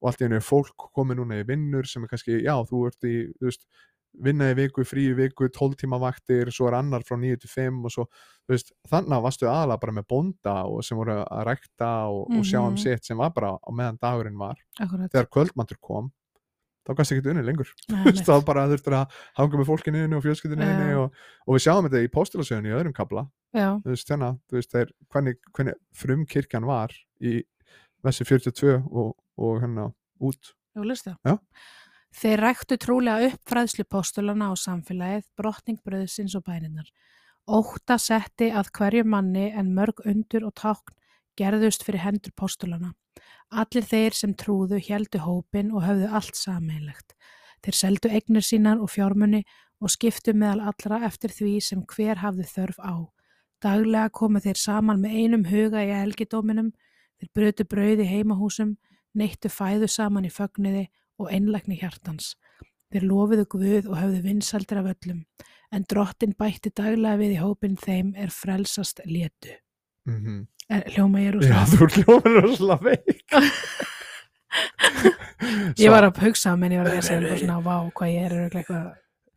og 0.00 0.08
allt 0.12 0.22
í 0.22 0.28
einu 0.30 0.38
er 0.40 0.46
fólk 0.46 0.88
komið 0.96 1.20
núna 1.20 1.42
í 1.42 1.44
vinnur 1.50 1.84
sem 1.90 2.06
er 2.06 2.08
kannski, 2.14 2.38
já 2.46 2.54
þú 2.70 2.86
ert 2.88 3.04
í 3.10 3.14
þú 3.36 3.50
veist, 3.50 3.66
vinna 4.16 4.46
í 4.48 4.54
viku, 4.56 4.80
frí 4.88 5.10
í 5.10 5.16
viku 5.18 5.44
12 5.52 5.74
tíma 5.82 5.98
vaktir, 6.00 6.48
svo 6.48 6.70
er 6.70 6.78
annar 6.78 7.02
frá 7.04 7.18
9 7.20 7.36
til 7.42 7.50
5 7.52 7.82
og 7.84 7.92
svo, 7.92 8.04
veist, 8.48 8.70
þannig 8.88 9.12
að 9.12 9.24
varstu 9.26 9.44
aðalega 9.50 9.82
bara 9.82 9.92
með 9.98 10.06
bonda 10.08 10.54
og 10.72 10.80
sem 10.88 10.96
voru 10.96 11.18
að 11.20 11.42
rækta 11.50 11.90
og, 12.08 12.30
og 12.32 12.46
sjá 12.48 12.62
um 12.62 12.70
Mhm. 12.72 12.80
sitt 12.80 13.04
sem 13.04 13.18
var 13.20 13.34
bara 13.36 13.50
á 13.60 13.68
meðan 13.76 13.98
dagurinn 14.00 14.38
var 14.40 14.56
akkurat. 14.80 15.10
þegar 15.12 15.28
kvöldmantur 15.28 15.76
kom 15.84 16.08
þá 16.86 16.92
gæst 16.98 17.14
ekki 17.16 17.32
unni 17.32 17.42
lengur 17.44 17.72
þá 18.28 18.34
bara 18.46 18.68
þurftur 18.70 18.98
að 19.00 19.18
hanga 19.40 19.60
með 19.60 19.70
fólkinu 19.72 20.04
og 20.16 20.24
fjölskyldinu 20.24 20.68
Já. 20.70 21.00
og, 21.02 21.24
og 21.46 21.58
við 21.58 21.66
sjáum 21.66 21.88
þetta 21.88 22.04
í 22.04 22.12
póstilasögunni 22.14 22.72
í 22.72 22.76
öðrum 22.78 22.96
kabla 22.96 23.26
veist, 23.84 24.10
hérna, 24.10 24.34
þú 24.48 24.58
veist, 24.58 24.74
þeir, 24.74 24.92
hvernig, 25.12 25.38
hvernig 25.56 25.78
frumkirkjan 25.96 26.68
var 26.68 26.94
í 27.24 27.38
vessi 28.04 28.26
42 28.28 28.76
og, 28.76 29.14
og 29.40 29.62
hérna 29.62 29.88
út. 30.22 30.52
Þeir 32.16 32.42
ræktu 32.44 32.78
trúlega 32.80 33.30
upp 33.30 33.50
fræðslu 33.50 33.84
postulana 33.92 34.50
á 34.52 34.54
samfélagið, 34.56 35.26
brotning 35.36 35.80
bröðsins 35.84 36.36
og 36.38 36.46
bæninar. 36.46 36.88
Ótta 37.46 37.98
setti 38.02 38.50
að 38.50 38.70
hverju 38.76 39.04
manni 39.06 39.50
en 39.54 39.74
mörg 39.76 40.00
undur 40.08 40.48
og 40.48 40.56
tákn 40.58 40.96
gerðust 41.36 41.84
fyrir 41.86 42.04
hendur 42.06 42.32
postulana. 42.36 42.94
Allir 43.50 43.84
þeir 43.86 44.14
sem 44.14 44.34
trúðu 44.34 44.80
heldu 44.82 45.20
hópin 45.22 45.70
og 45.72 45.84
höfðu 45.86 46.08
allt 46.10 46.34
sammeilegt. 46.34 47.14
Þeir 47.62 47.76
seldu 47.78 48.10
eignir 48.10 48.42
sínar 48.42 48.80
og 48.82 48.90
fjármunni 48.90 49.44
og 49.80 49.92
skiptu 49.92 50.34
meðal 50.34 50.72
allra 50.72 51.04
eftir 51.06 51.30
því 51.34 51.52
sem 51.62 51.84
hver 51.86 52.22
hafði 52.22 52.46
þörf 52.50 52.80
á. 52.82 52.94
Daglega 53.62 54.10
komu 54.12 54.40
þeir 54.42 54.58
saman 54.60 55.00
með 55.00 55.16
einum 55.20 55.44
huga 55.48 55.84
í 55.84 55.92
helgidóminum, 55.94 56.72
þeir 57.20 57.30
brutu 57.34 57.64
brauð 57.64 58.02
í 58.04 58.08
heimahúsum, 58.10 58.76
neittu 59.16 59.48
fæðu 59.48 59.88
saman 59.88 60.26
í 60.28 60.32
fögniði 60.32 60.88
og 61.18 61.30
einlægni 61.32 61.78
hjartans. 61.80 62.34
Þeir 62.92 63.06
lofiðu 63.08 63.46
Guð 63.50 63.88
og 63.90 63.96
höfðu 63.98 64.20
vinsaldir 64.26 64.82
af 64.82 64.90
öllum, 64.92 65.24
en 65.72 65.86
drottin 65.90 66.36
bætti 66.38 66.70
daglega 66.70 67.18
við 67.22 67.38
í 67.38 67.40
hópin 67.40 67.78
þeim 67.80 68.12
er 68.16 68.30
frelsast 68.30 69.00
létu. 69.06 69.56
mm 70.06 70.20
-hmm. 70.24 70.46
Er, 70.66 70.82
hljóma 70.96 71.20
ég 71.22 71.28
er 71.30 71.36
úr 71.38 71.44
Já, 71.46 71.60
þú 71.70 71.86
hljómar 71.94 72.40
rosalega 72.42 72.82
veik. 72.90 73.26
Ég 75.82 75.90
var 75.92 76.06
að 76.08 76.20
hugsa, 76.24 76.54
menn 76.58 76.72
ég 76.74 76.80
var 76.80 76.88
að 76.90 76.96
lesa 76.98 77.16
um 77.18 77.26
svona, 77.38 77.58
vá, 77.64 77.74
hvað 77.98 78.12
ég 78.12 78.22
er 78.26 78.34
örugglega 78.36 78.62
eitthvað. 78.62 78.86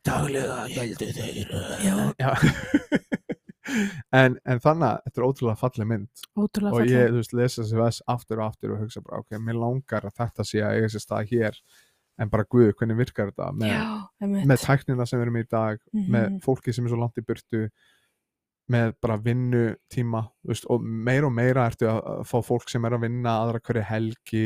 Daglega 0.09 0.59
heldur 0.73 1.11
þeir. 1.17 1.55
Já, 1.83 1.95
Já. 2.23 2.31
En, 4.09 4.33
en 4.49 4.57
þannig 4.63 4.87
að 4.87 5.01
þetta 5.05 5.19
er 5.19 5.25
ótrúlega 5.27 5.59
falleg 5.61 5.87
mynd. 5.91 6.21
Ótrúlega 6.41 6.73
og 6.79 6.87
ég, 6.89 7.11
þú 7.11 7.19
veist, 7.19 7.33
lesa 7.37 7.59
þessi 7.61 7.77
vers 7.77 7.99
aftur 8.09 8.39
og 8.41 8.47
aftur 8.47 8.71
og 8.73 8.79
hugsa 8.81 9.03
bara, 9.05 9.19
ok, 9.21 9.35
mér 9.45 9.59
langar 9.61 10.07
að 10.09 10.15
þetta 10.23 10.45
sé 10.49 10.63
að 10.65 10.77
eiga 10.79 10.89
sér 10.89 11.03
stað 11.03 11.29
hér. 11.35 11.59
En 12.19 12.31
bara 12.33 12.47
guð, 12.49 12.71
hvernig 12.79 12.97
virkar 12.97 13.29
þetta? 13.29 13.51
Með, 13.61 14.39
með 14.49 14.63
tæknina 14.63 15.05
sem 15.05 15.21
við 15.21 15.27
erum 15.27 15.37
í 15.37 15.45
dag 15.53 15.77
með 15.93 16.25
Mhm. 16.31 16.39
fólki 16.47 16.73
sem 16.73 16.87
er 16.89 16.95
svo 16.95 16.97
langt 17.03 17.21
í 17.21 17.25
burtu 17.29 17.61
með 18.69 18.93
bara 19.01 19.17
vinnu 19.23 19.63
tíma 19.91 20.21
veist, 20.45 20.67
og 20.69 20.83
meira 20.85 21.27
og 21.29 21.33
meira 21.33 21.65
ertu 21.69 21.87
að, 21.89 21.99
fá 22.29 22.37
fólk 22.45 22.69
sem 22.71 22.85
er 22.85 22.95
að 22.95 23.05
vinna 23.07 23.33
aðra 23.43 23.61
hverju 23.65 23.85
helgi 23.89 24.43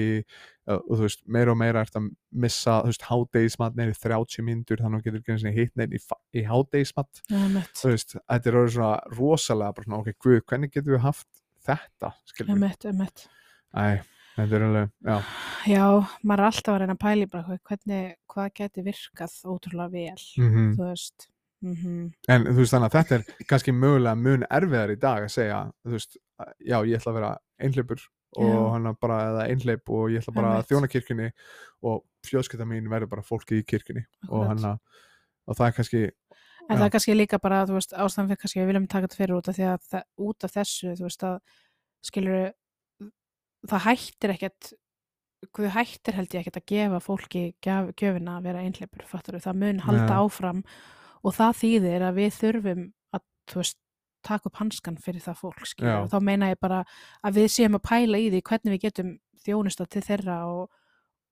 og 0.72 0.94
þú 0.96 1.02
veist, 1.02 1.24
meira 1.36 1.52
og 1.54 1.60
meira 1.60 1.84
ertu 1.84 2.00
að 2.00 2.08
missa, 2.46 2.78
þú 2.86 2.94
veist, 2.94 3.06
hádegismat 3.10 3.78
neyri 3.80 3.98
30 4.00 4.48
mínútur, 4.48 4.84
þannig 4.84 5.02
að 5.02 5.04
þú 5.04 5.12
getur 5.12 5.56
hitt 5.58 5.76
neyri 5.80 6.00
í, 6.00 6.04
í 6.40 6.46
einmitt. 6.48 7.74
þú 7.80 7.92
veist, 7.92 8.16
þetta 8.22 8.50
er 8.52 8.60
orðið 8.62 8.76
svona 8.78 9.18
rosalega 9.18 9.78
bara 9.78 9.90
svona, 9.90 10.02
ok, 10.02 10.18
guð, 10.24 10.42
hvernig 10.48 10.74
getum 10.74 10.96
við 10.96 11.04
haft 11.04 11.28
þetta, 11.68 12.14
skilur 12.30 12.50
við, 12.50 12.56
Einmitt, 12.56 12.88
einmitt. 12.90 13.26
æ, 13.76 13.86
þetta 14.38 14.58
er 14.60 14.66
alveg 14.70 14.90
já, 15.12 15.18
Já, 15.74 15.86
maður 16.24 16.42
er 16.44 16.50
alltaf 16.50 16.74
að 16.74 16.82
reyna 16.82 16.96
að 16.98 17.04
pæli 17.04 17.30
bara 17.32 17.60
hvernig, 17.70 18.16
hvað 18.32 18.50
geti 18.60 18.88
virkað 18.88 19.38
ótrúlega 19.48 19.94
vel, 19.94 20.26
mm 20.40 20.74
þú 20.78 20.90
veist. 20.90 21.28
Mm 21.64 22.12
en 22.28 22.48
þú 22.50 22.58
veist 22.60 22.74
þannig 22.76 22.90
að 22.90 22.98
þetta 22.98 23.16
er 23.16 23.46
kannski 23.48 23.74
mögulega 23.76 24.20
mun 24.20 24.44
erfiðar 24.50 24.92
í 24.92 25.00
dag 25.00 25.24
að 25.24 25.32
segja, 25.32 25.60
þú 25.84 25.96
veist, 25.96 26.18
já, 26.60 26.78
ég 26.84 26.98
ætla 26.98 27.12
að 27.12 27.18
vera 27.20 27.32
einhleipur 27.60 28.04
og 28.34 28.50
Já. 28.50 28.72
hann 28.74 28.96
bara, 29.02 29.20
eða 29.30 29.46
einhleip 29.52 29.90
og 29.94 30.12
ég 30.12 30.24
ætla 30.24 30.34
bara 30.34 30.54
að 30.58 30.68
þjóna 30.72 30.90
kirkjunni 30.90 31.30
og 31.86 32.04
fjölskylda 32.28 32.66
mín 32.66 32.90
verður 32.92 33.12
bara 33.12 33.26
fólkið 33.28 33.62
í 33.62 33.66
kirkjunni 33.70 34.04
og 34.30 34.48
hann 34.50 34.66
að, 34.74 34.80
og 35.48 35.60
það 35.60 35.68
er 35.68 35.78
kannski 35.80 36.04
En 36.64 36.78
Já. 36.78 36.80
það 36.80 36.86
er 36.86 36.92
kannski 36.96 37.16
líka 37.18 37.40
bara, 37.44 37.66
þú 37.68 37.76
veist, 37.76 37.94
ástæðan 37.94 38.30
fyrir 38.30 38.40
kannski 38.40 38.62
við 38.62 38.70
viljum 38.72 38.88
taka 38.88 39.08
þetta 39.08 39.20
fyrir 39.20 39.36
út 39.36 39.50
af 39.52 39.58
því 39.58 39.66
að 39.68 39.88
það, 39.92 40.04
út 40.24 40.46
af 40.48 40.54
þessu, 40.54 40.94
þú 40.96 41.08
veist, 41.10 41.26
að 41.28 41.40
skilur 42.08 42.46
það 43.68 43.86
hættir 43.88 44.34
ekkert 44.38 44.74
hvað 45.52 45.74
hættir 45.76 46.16
held 46.16 46.34
ég 46.34 46.44
ekkert 46.44 46.60
að 46.62 46.68
gefa 46.72 47.00
fólki 47.04 47.44
gjaf, 47.64 47.92
gjöfina 48.00 48.38
að 48.38 48.48
vera 48.48 48.64
einhleipur, 48.64 49.04
fattur 49.08 49.40
það 49.44 49.60
mun 49.60 49.82
halda 49.84 50.08
Nei. 50.08 50.20
áfram 50.24 50.64
og 51.24 51.34
það 51.38 51.58
þýðir 51.62 52.06
að 52.10 52.16
við 52.20 52.32
þurfum 52.42 52.84
að, 53.16 53.22
veist, 53.56 53.78
taka 54.24 54.48
upp 54.50 54.56
hanskan 54.62 54.98
fyrir 55.04 55.22
það 55.24 55.40
fólk, 55.42 55.64
og 56.04 56.10
þá 56.12 56.18
meina 56.24 56.50
ég 56.54 56.60
bara 56.62 56.84
að 57.24 57.34
við 57.42 57.50
séum 57.52 57.76
að 57.76 57.84
pæla 57.90 58.18
í 58.24 58.30
því 58.32 58.42
hvernig 58.50 58.72
við 58.78 58.82
getum 58.86 59.10
þjónusta 59.44 59.86
til 59.92 60.02
þeirra 60.06 60.38
og, 60.48 60.70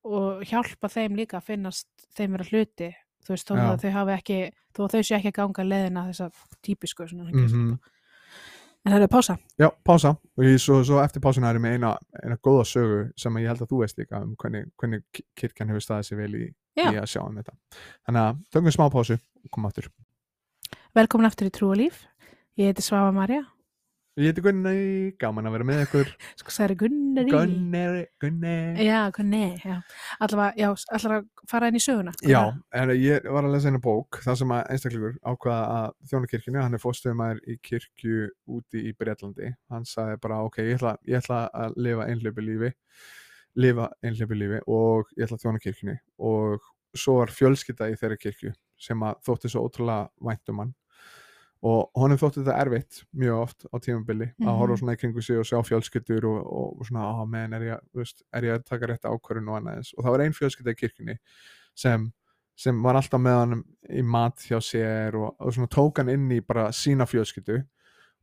og 0.04 0.42
hjálpa 0.44 0.90
þeim 0.92 1.16
líka 1.16 1.38
að 1.40 1.46
finnast 1.54 1.88
þeim 2.18 2.32
vera 2.36 2.48
hluti 2.50 2.90
þú 3.22 3.32
veist, 3.36 3.48
þó 3.48 3.56
Já. 3.56 3.64
að 3.72 3.82
þau 3.86 3.92
hafi 3.96 4.12
ekki 4.18 4.40
þó 4.76 4.82
að 4.84 4.92
þau 4.96 5.02
sé 5.08 5.16
ekki 5.20 5.32
að 5.32 5.38
ganga 5.40 5.64
leðina 5.68 6.04
þessa 6.10 6.30
típisku 6.66 7.08
svona, 7.08 7.32
mm 7.32 7.48
Mhm. 7.48 7.80
en 8.86 8.94
það 8.96 9.04
er 9.06 9.12
pása 9.14 9.36
Já, 9.62 9.70
pása 9.86 10.10
og 10.18 10.44
ég, 10.44 10.58
svo, 10.60 10.80
svo 10.84 10.98
eftir 11.04 11.22
pásuna 11.22 11.52
erum 11.54 11.64
við 11.68 11.76
eina, 11.78 11.92
eina 12.24 12.38
góða 12.42 12.64
sögu 12.66 13.12
sem 13.16 13.36
að 13.38 13.42
ég 13.44 13.48
held 13.54 13.62
að 13.62 13.70
þú 13.72 13.80
veist 13.84 13.98
líka 14.02 14.22
um 14.24 14.36
hvernig, 14.36 14.72
hvernig 14.82 15.04
ki- 15.14 15.26
kirkjan 15.38 15.70
hefur 15.70 15.86
staðið 15.86 16.08
sér 16.10 16.18
vel 16.18 16.36
í, 16.36 16.48
Já. 16.78 16.88
í 16.88 17.00
að 17.02 17.10
sjá 17.12 17.22
um 17.24 17.40
þetta. 17.40 17.58
Þannig 18.08 18.28
að 18.28 18.44
tökum 18.54 18.76
smá 18.76 18.86
pásu 18.94 19.18
og 19.18 19.50
komum 19.52 19.72
aftur. 19.72 19.90
Velkomin 20.96 21.28
aftur 21.28 21.50
í 21.50 21.56
Trú 21.56 21.72
og 21.72 21.82
Líf. 21.82 22.06
Ég 22.60 22.72
heiti 22.72 22.84
Svava 22.84 23.12
Marja 23.16 23.46
Ég 24.20 24.28
heiti 24.28 24.42
Gunni, 24.44 24.72
gaman 25.16 25.48
að 25.48 25.54
vera 25.56 25.66
með 25.70 25.82
ykkur. 25.86 26.10
Sko 26.42 26.52
sagði 26.52 26.76
Gunnari. 26.82 27.32
Gunni, 27.32 27.84
Gunni. 28.20 28.56
Já, 28.84 28.98
Gunni, 29.16 29.46
já. 29.64 29.78
Allavega 30.20 30.74
að 30.98 31.30
fara 31.48 31.70
inn 31.72 31.80
í 31.80 31.82
söguna? 31.82 32.12
Já, 32.28 32.42
en 32.76 32.92
ég 33.00 33.24
var 33.32 33.48
að 33.48 33.56
lesa 33.56 33.72
eina 33.72 33.80
bók 33.80 34.20
þar 34.26 34.36
sem 34.42 34.52
að 34.52 34.74
einstaklingur 34.76 35.16
ákvaða 35.24 35.78
að 35.78 35.96
þjóna 36.12 36.32
kirkjunni, 36.34 36.60
hann 36.60 36.76
er 36.76 36.84
fórstöðumæður 36.84 37.40
í 37.48 37.56
kirkju 37.70 38.28
úti 38.52 38.84
í 38.90 38.92
Breitlandi 39.00 39.54
hann 39.72 39.88
sagði 39.88 40.20
bara, 40.28 40.44
ok, 40.44 40.60
ég 40.68 40.76
ætla, 40.82 40.98
ég 41.08 41.24
ætla 41.24 41.46
að 41.56 41.80
lifa 41.88 42.12
einhleipi 42.12 42.48
lífi 42.50 42.74
lifa 43.56 43.90
einhleipi 44.04 44.38
lífi 44.38 44.62
og 44.68 45.10
ég 45.18 45.26
ætla 45.28 45.38
að 45.38 45.44
þjóna 45.46 45.62
kirkjunni. 45.64 45.98
Og 46.20 46.62
svo 46.96 47.18
var 47.20 47.28
fjölskylda 47.34 47.90
í 47.92 47.98
þeirra 48.00 48.18
kirkju 48.20 48.54
sem 48.82 49.00
að 49.06 49.20
þótti 49.28 49.50
svo 49.52 49.66
ótrúlega 49.68 50.10
vænt 50.22 50.50
um 50.50 50.60
hann. 50.60 50.74
Og 51.62 51.92
honum 51.94 52.18
þótti 52.18 52.42
þetta 52.42 52.56
erfitt 52.58 53.04
mjög 53.14 53.36
oft 53.44 53.66
á 53.70 53.76
tímabili 53.78 54.32
að 54.42 54.48
Mhm. 54.50 54.58
horfa 54.58 54.78
svona 54.80 54.94
í 54.96 55.00
kringu 55.00 55.22
sig 55.22 55.38
og 55.38 55.46
sjá 55.46 55.62
fjölskyldur 55.62 56.24
og, 56.26 56.40
og, 56.48 56.86
svona, 56.88 57.04
er 57.54 57.78
að- 57.78 57.86
þú 57.94 58.00
veist, 58.02 58.24
er 58.34 58.42
ég 58.42 58.56
að 58.56 58.66
taka 58.66 58.88
rétt 58.88 59.06
ákvörðun 59.06 59.50
og 59.50 59.60
annað 59.62 59.76
eins. 59.78 59.94
Og 59.98 60.04
það 60.04 60.12
var 60.12 60.22
ein 60.22 60.34
fjölskylda 60.34 60.72
í 60.72 60.80
kirkjunni 60.80 61.18
sem, 61.76 62.14
sem 62.58 62.82
var 62.82 62.96
alltaf 62.96 63.22
með 63.22 63.38
hann 63.40 63.64
í 63.90 64.02
mat 64.04 64.38
hjá 64.38 64.58
sér 64.60 65.14
og, 65.16 65.36
og 65.40 65.54
svona 65.54 65.68
tók 65.70 65.98
hann 65.98 66.10
inn 66.10 66.30
í 66.32 66.40
bara 66.42 66.70
sína 66.72 67.06
fjölskyldu. 67.06 67.64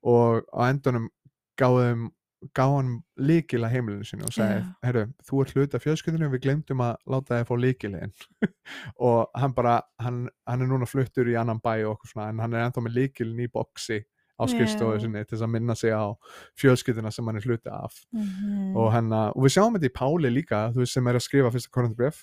Og 0.03 0.43
á 0.53 0.67
endunum 0.75 1.09
gáðum 1.57 2.11
gá 2.55 2.65
hann 2.71 3.03
líkil 3.19 3.65
að 3.67 3.73
heimilinu 3.75 4.05
sinu 4.07 4.25
og 4.29 4.33
sagði, 4.35 4.61
Já. 4.61 4.75
herru, 4.87 5.05
þú 5.27 5.41
ert 5.43 5.55
hluti 5.57 5.77
af 5.79 5.83
fjölskyldinu 5.83 6.29
við 6.31 6.43
glemdum 6.45 6.81
að 6.85 6.97
láta 7.11 7.39
þið 7.41 7.49
fá 7.49 7.55
líkilinn 7.65 8.13
og 9.09 9.27
hann 9.35 9.55
bara 9.57 9.81
hann, 10.03 10.21
hann 10.47 10.63
er 10.63 10.71
núna 10.71 10.87
fluttur 10.87 11.27
í 11.31 11.35
annan 11.41 11.59
bæ 11.65 11.73
og 11.87 11.97
okkur 11.97 12.13
svona, 12.13 12.29
en 12.31 12.39
hann 12.45 12.55
er 12.55 12.69
ennþá 12.69 12.85
með 12.87 12.97
líkilinn 13.01 13.43
í 13.43 13.51
boksi 13.51 13.99
á 14.39 14.47
skrifstofu 14.47 15.01
sinni 15.03 15.25
til 15.27 15.35
þess 15.35 15.43
að 15.49 15.51
minna 15.57 15.75
sig 15.75 15.91
á 15.91 16.15
fjölskyldina 16.63 17.11
sem 17.11 17.27
hann 17.27 17.41
er 17.41 17.47
hluti 17.49 17.71
af 17.75 17.97
Mhm. 18.15 18.77
og, 18.77 18.93
hennar, 18.95 19.33
og 19.35 19.43
við 19.43 19.57
sjáum 19.57 19.75
þetta 19.75 19.91
í 19.91 19.97
Páli 19.99 20.31
líka 20.31 20.61
þú 20.73 20.85
veist 20.85 20.95
sem 20.95 21.07
er 21.11 21.15
að 21.19 21.25
skrifa 21.27 21.51
fyrsta 21.51 21.71
korundarbref 21.75 22.21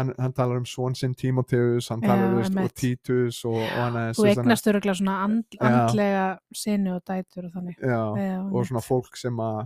hann, 0.00 0.12
hann 0.18 0.34
talar 0.36 0.60
um 0.60 0.66
svon 0.68 0.96
sinn 0.98 1.14
Tímoteus 1.18 1.90
hann 1.92 2.02
talar 2.04 2.32
og 2.34 2.44
einmitt. 2.44 2.76
Títus 2.80 3.42
og, 3.48 3.58
og 3.60 3.76
hann 3.78 3.98
er 4.00 4.16
þú 4.18 4.28
eignast 4.30 4.70
öruglega 4.72 4.96
svona 4.98 5.18
and, 5.26 5.58
andlega 5.60 6.24
sinni 6.56 6.94
og 6.94 7.02
dætur 7.06 7.48
og 7.48 7.52
þannig. 7.58 7.76
Já, 7.78 8.00
Já, 8.20 8.38
og 8.40 8.66
svona 8.70 8.82
fólk 8.84 9.20
sem 9.20 9.44
að 9.44 9.60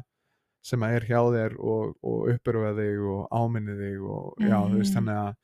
sem 0.64 0.84
að 0.84 0.96
er 0.96 1.06
hjá 1.10 1.20
þér 1.34 1.54
og, 1.60 1.94
og 2.00 2.32
uppurfa 2.32 2.72
þig 2.78 3.04
og 3.12 3.24
áminni 3.36 3.76
þig 3.76 4.04
og 4.08 4.40
já, 4.40 4.56
þú 4.64 4.78
veist, 4.80 4.94
þannig 4.96 5.18
að 5.20 5.34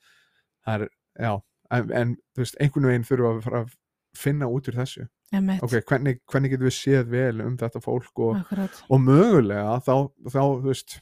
það 0.65 0.77
er, 0.77 0.85
já, 1.27 1.33
en, 1.77 1.91
en 2.01 2.15
þú 2.33 2.45
veist, 2.45 2.61
einhvern 2.65 2.89
veginn 2.89 3.09
þurfum 3.09 3.27
við 3.27 3.41
að 3.41 3.49
fara 3.49 3.61
að 3.61 3.75
finna 4.21 4.49
út 4.51 4.71
úr 4.71 4.79
þessu, 4.81 5.05
Emmett, 5.37 5.61
ok, 5.63 5.77
hvernig, 5.87 6.23
hvernig 6.27 6.51
getum 6.55 6.67
við 6.67 6.75
séð 6.75 7.13
vel 7.13 7.45
um 7.45 7.59
þetta 7.61 7.83
fólk 7.85 8.25
og, 8.25 8.41
og 8.89 9.05
mögulega 9.05 9.77
þá, 9.85 9.93
þá 10.25 10.41
þú 10.41 10.65
veist 10.65 10.97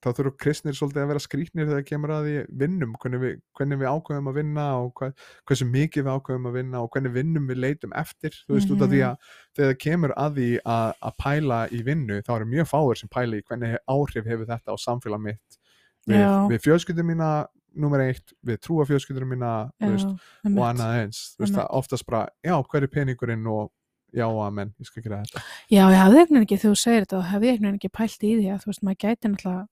þá 0.00 0.08
þurfum 0.16 0.36
kristnir 0.40 0.76
svolítið 0.78 1.02
að 1.02 1.08
vera 1.10 1.20
skrýtnir 1.24 1.66
þegar 1.68 1.84
kemur 1.90 2.12
að 2.16 2.24
því 2.26 2.34
vinnum, 2.62 2.94
hvernig 3.02 3.20
við, 3.20 3.34
hvernig 3.58 3.78
við 3.82 3.90
ákveðum 3.90 4.30
að 4.30 4.38
vinna 4.40 4.64
og 4.80 4.90
hvað, 4.96 5.12
hversu 5.50 5.66
mikið 5.68 6.06
við 6.06 6.12
ákveðum 6.16 6.48
að 6.50 6.56
vinna 6.56 6.80
og 6.84 6.90
hvernig 6.94 7.12
vinnum 7.18 7.46
við 7.50 7.60
leitum 7.60 7.92
eftir 8.00 8.30
þú 8.48 8.56
veist, 8.56 8.70
út 8.72 8.82
af 8.86 8.88
því 8.90 9.00
Mhm. 9.00 9.10
að 9.10 9.16
þegar 9.56 9.70
það 9.74 9.78
kemur 9.84 10.14
að 10.16 10.34
því 10.40 10.48
að, 10.64 10.92
að 11.10 11.16
pæla 11.24 11.58
í 11.70 11.82
vinnu, 11.84 12.20
þá 12.24 12.30
eru 12.36 12.46
mjög 12.54 12.68
fáir 12.72 12.96
sem 13.02 13.08
pæla 13.12 13.36
í 13.36 13.42
hvernig 13.44 13.76
áhrif 13.88 14.24
hefur 14.32 14.46
þetta 14.46 14.72
á 14.72 14.76
samfélag 14.80 15.20
mitt. 15.20 15.58
Við, 16.08 16.16
Já. 16.16 16.48
við 16.48 16.62
fjölskyldum 16.64 17.06
mína 17.12 17.46
nummer 17.76 18.00
eitt, 18.00 18.32
við 18.42 18.56
trúa 18.64 18.86
fjölskyldum 18.88 19.28
mína 19.30 19.70
þú 19.78 19.90
veist, 19.92 20.08
Já, 20.42 20.48
og 20.56 20.64
annað 20.64 20.94
eins 21.04 21.20
veist, 21.38 21.60
oftast 21.70 22.06
bara, 22.08 22.28
já, 22.42 22.56
hver 22.64 22.82
er 22.82 22.88
peningurinn? 22.88 23.46
og 23.46 23.70
já, 24.16 24.24
amen, 24.26 24.72
ég 24.80 24.86
skal 24.88 25.02
gera 25.04 25.20
þetta. 25.22 25.42
Já, 25.70 25.84
ég 25.86 26.00
hafði 26.00 26.16
veginn 26.24 26.42
ekki, 26.42 26.56
þú 26.58 26.72
segir 26.74 27.04
þetta, 27.04 27.20
ég 27.30 27.52
einhvern 27.52 27.68
veginn 27.68 27.78
ekki 27.78 27.92
pælt 27.94 28.24
í 28.26 28.32
því 28.40 28.48
að 28.50 28.64
þú 28.64 28.66
veist, 28.72 28.82
maður 28.82 28.98
gæti 29.04 29.28
náttúrulega 29.30 29.68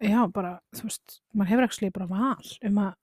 já, 0.00 0.20
bara, 0.32 0.54
þú 0.76 0.82
veist, 0.88 1.20
maður 1.34 1.50
hefur 1.52 1.66
ekki 1.68 1.92
bara 1.92 2.06
val 2.10 2.52
um 2.70 2.78
að 2.84 2.94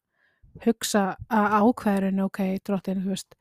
hugsa 0.66 1.04
að 1.34 1.56
ákveðurinn, 1.60 2.24
ok, 2.26 2.40
drottin, 2.66 3.02
þú 3.04 3.14
veist, 3.14 3.36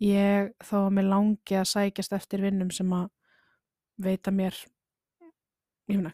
ég 0.00 0.52
þá 0.64 0.74
að 0.86 0.92
mér 0.96 1.08
langi 1.10 1.58
að 1.60 1.68
sækjast 1.74 2.12
eftir 2.16 2.42
vinnum 2.46 2.70
sem 2.74 2.90
að 2.96 3.08
veita 4.00 4.32
mér, 4.32 4.56
ég 5.90 6.00
meina, 6.00 6.12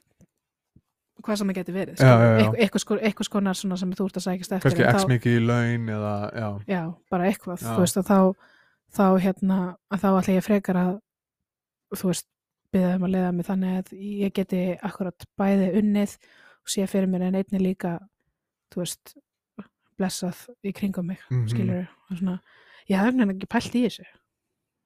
hvað 1.22 1.38
sem 1.40 1.48
það 1.50 1.58
geti 1.60 1.74
verið. 1.74 2.02
Eitthvað, 2.02 2.82
sko, 2.82 2.96
eitthvað 2.98 3.28
skonar 3.30 3.56
svona 3.58 3.78
sem 3.80 3.92
þú 3.98 4.06
ert 4.10 4.18
að 4.20 4.26
sækjast 4.26 4.52
eftir. 4.58 4.76
x 4.86 5.04
þá- 5.04 5.10
mikið 5.14 5.36
í 5.38 5.42
laun 5.46 5.88
eða, 5.96 6.14
já, 6.34 6.48
Já, 6.74 6.82
bara 7.10 7.24
eitthvað, 7.30 7.62
Já. 7.62 7.72
þú 7.74 7.80
veist, 7.84 7.96
og 7.96 8.06
þá, 8.06 8.18
þá 8.96 9.06
hérna, 9.24 9.58
að 9.90 10.00
þá 10.02 10.08
ætla 10.20 10.36
ég 10.36 10.44
frekar 10.46 10.76
að, 10.82 10.92
þú 11.96 12.10
veist, 12.12 12.26
byggða 12.72 12.94
um 12.96 13.06
að 13.08 13.14
leiða 13.14 13.32
mig 13.34 13.46
þannig 13.46 13.78
að 13.80 13.92
ég 14.22 14.32
geti 14.34 14.60
akkurat 14.82 15.26
bæði 15.38 15.68
unnið 15.80 16.16
og 16.62 16.68
sé 16.74 16.86
fyrir 16.90 17.08
mér 17.12 17.22
en 17.28 17.34
einni 17.40 17.58
líka, 17.62 17.98
þú 18.74 18.82
veist, 18.82 19.14
blessað 19.98 20.46
í 20.66 20.72
kringum 20.76 21.06
mig, 21.06 21.18
Mhm. 21.30 21.46
skilur 21.48 21.88
og 22.10 22.16
svona, 22.18 22.40
ég 22.90 22.96
hef 23.00 23.14
nefnilega 23.14 23.38
ekki 23.38 23.48
pælt 23.48 23.74
í 23.74 23.84
þessu. 23.86 24.04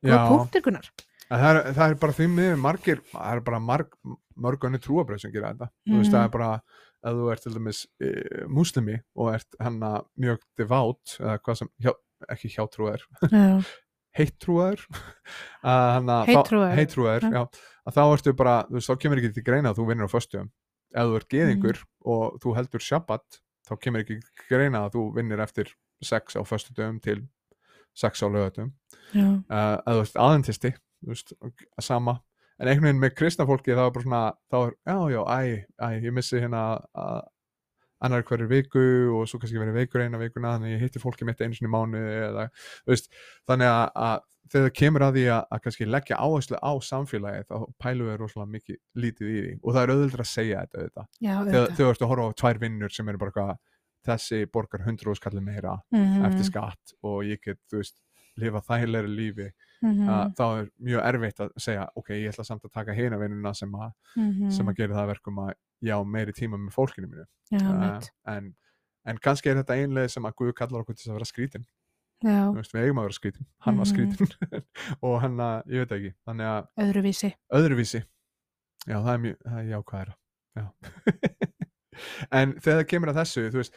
Hvað 0.05 0.29
punktir, 0.29 0.63
Gunnar? 0.63 0.91
En 1.31 1.39
Það 1.39 1.57
er, 1.67 1.73
það 1.75 1.91
er 1.91 1.95
bara 1.95 2.13
því 2.13 2.27
miður 2.35 2.57
margir, 2.59 3.01
það 3.13 3.33
er 3.37 3.41
bara 3.41 3.59
marg, 3.61 3.89
mörg 4.37 4.59
önni 4.67 4.79
trúabröð 4.83 5.21
sem 5.21 5.31
gera 5.33 5.53
þetta. 5.55 5.69
Þú 5.87 5.97
veist, 5.99 6.11
Mhm. 6.11 6.15
það 6.15 6.25
er 6.25 6.29
bara, 6.29 6.63
ef 7.05 7.13
þú 7.15 7.33
ert 7.33 7.43
til 7.43 7.53
dæmis 7.53 7.87
e, 8.01 8.47
muslimi 8.49 9.01
og 9.17 9.35
ert 9.35 9.55
hennar 9.61 10.05
mjög 10.19 10.39
devout, 10.59 11.17
eða 11.21 11.39
hvað 11.39 11.57
sem, 11.57 11.69
hjá, 11.81 11.93
ekki 12.31 12.49
hjátrúar, 12.57 13.01
Já, 13.23 13.65
heittrúar, 14.21 14.79
heittrúar, 16.79 17.25
þá 17.91 18.01
ertu 18.15 18.33
bara, 18.37 18.55
þú 18.69 18.79
veist, 18.79 18.91
þá 18.93 18.97
kemur 19.03 19.21
ekki 19.23 19.33
til 19.39 19.45
greina 19.47 19.73
að 19.73 19.81
þú 19.81 19.87
vinnur 19.91 20.09
á 20.09 20.15
föstum. 20.15 20.51
Ef 20.95 21.07
þú 21.11 21.17
ert 21.21 21.29
geðingur 21.33 21.79
Mhm. 21.81 21.89
og 22.13 22.39
þú 22.43 22.55
heldur 22.57 22.83
shabbat, 22.83 23.41
þá 23.69 23.73
kemur 23.81 24.01
ekki 24.05 24.17
til 24.21 24.47
greina 24.51 24.85
að 24.87 24.95
þú 24.97 25.05
vinnir 25.17 25.41
eftir 25.45 25.73
sex 26.03 26.35
á 26.37 26.43
föstudöfum 26.43 27.01
til 27.03 27.27
sex 27.95 28.23
á 28.23 28.29
lögatum. 28.31 28.73
uh, 29.51 29.77
að 29.83 29.95
þú 29.95 30.01
veist 30.05 30.17
aðentisti 30.23 30.71
þú 31.05 31.09
veist, 31.11 31.33
sama 31.81 32.21
en 32.61 32.69
einhvern 32.69 32.85
veginn 32.87 33.01
með 33.03 33.15
kristna 33.19 33.47
fólki 33.49 33.75
þá 33.75 33.87
er 33.87 33.91
bara 33.91 34.05
svona 34.05 34.33
þá 34.53 34.57
er, 34.67 34.73
já, 34.87 34.99
já, 35.11 35.23
æ, 35.27 35.65
æ, 35.81 35.87
ég 36.05 36.13
missi 36.15 36.39
hérna 36.41 36.61
að 36.95 37.23
annar 38.01 38.25
hverju 38.29 38.49
viku 38.51 38.83
og 39.19 39.29
svo 39.29 39.39
kannski 39.43 39.61
verið 39.61 39.77
veikur 39.83 40.05
eina 40.05 40.19
vikuna 40.21 40.55
þannig 40.57 40.71
að 40.71 40.75
ég 40.77 40.85
hitti 40.87 41.03
fólki 41.03 41.27
mitt 41.29 41.41
einu 41.45 41.55
sinni 41.57 41.69
í 41.71 41.75
mánuði 41.75 42.13
eða, 42.31 42.47
veist, 42.89 43.11
þannig 43.51 43.71
að, 43.71 43.87
að 44.09 44.27
þegar 44.51 44.65
það 44.67 44.77
kemur 44.81 45.05
að 45.07 45.17
því 45.19 45.25
að, 45.31 45.43
að 45.55 45.63
kannski 45.67 45.89
leggja 45.91 46.21
áherslu 46.25 46.59
á 46.65 46.73
samfélagið 46.91 47.45
þá 47.51 47.57
pælum 47.85 48.09
við 48.11 48.17
rosalega 48.23 48.53
mikið 48.57 48.79
lítið 49.05 49.29
í 49.31 49.41
því. 49.45 49.53
Og 49.63 49.75
það 49.77 49.83
er 49.85 49.93
auðvitað 49.95 50.25
að 50.25 50.31
segja 50.33 50.63
þetta, 50.65 50.81
auðvitað. 50.81 51.11
þegar 51.53 51.77
þú 51.81 51.91
ert 51.91 52.03
að 52.07 52.11
horfa 52.15 52.31
á 52.31 52.39
tvær 52.41 52.61
vinnur 52.65 52.95
sem 52.97 53.13
eru 53.13 53.21
bara 53.21 53.57
þessi 54.09 54.39
borgar 54.49 54.83
hundru 54.87 55.15
skallið 55.19 55.45
meira 55.45 55.75
Mhm, 55.93 56.25
eftir 56.31 56.47
skatt 56.49 56.95
og 57.05 57.21
ég 57.29 57.41
get, 57.45 57.59
þú 57.71 57.83
veist, 57.83 57.99
lifa 58.39 58.61
þægilegri 58.69 59.11
lífi 59.17 59.49
mhm, 59.83 60.09
að 60.09 60.35
þá 60.39 60.45
er 60.61 60.69
mjög 60.79 61.03
erfitt 61.11 61.41
að 61.41 61.51
segja 61.59 61.89
ok, 61.97 62.11
ég 62.15 62.31
ætla 62.33 62.45
samt 62.45 62.65
að 62.65 62.73
taka 62.73 62.93
hina 62.95 63.19
vinnuna 63.19 63.53
sem, 63.55 63.73
að 63.75 63.91
mhm, 64.17 64.51
sem 64.51 64.69
að 64.69 64.77
gera 64.77 64.95
það 64.95 65.03
að 65.03 65.13
verkum 65.15 65.39
að 65.45 65.53
já, 65.83 65.97
meiri 66.05 66.33
tíma 66.37 66.59
með 66.61 66.73
fólkinu 66.77 67.09
mínu. 67.11 67.27
Já, 67.51 67.61
uh, 67.65 67.77
mitt, 67.81 68.11
en, 68.29 68.55
en 69.09 69.19
kannski 69.19 69.51
er 69.51 69.57
þetta 69.63 69.77
einlega 69.81 70.09
sem 70.13 70.25
að 70.29 70.35
Guð 70.37 70.53
kallar 70.55 70.83
okkur 70.85 70.95
til 70.95 71.03
þess 71.05 71.11
að 71.11 71.19
vera 71.19 71.31
skrítin. 71.31 71.67
Veist, 72.55 72.75
við 72.75 72.83
eigum 72.85 72.99
að 73.01 73.07
vera 73.09 73.17
skrítin, 73.17 73.47
hann 73.65 73.79
var 73.81 73.87
Mhm. 73.89 74.13
skrítin. 74.13 74.65
Og 75.09 75.15
hann 75.23 75.39
að, 75.41 75.63
ég 75.73 75.87
veit 75.87 75.95
ekki. 75.97 76.11
Að 76.29 76.67
öðruvísi. 76.85 77.31
öðruvísi. 77.57 78.03
Já, 78.87 78.99
það 79.01 79.13
er 79.15 79.23
mjög, 79.25 79.39
það 79.47 79.59
er 79.63 79.71
jákvæðara. 79.73 80.15
Já. 80.61 80.67
En 82.33 82.53
þegar 82.61 82.79
það 82.81 82.87
kemur 82.89 83.11
að 83.13 83.19
þessu, 83.21 83.43
veist 83.55 83.75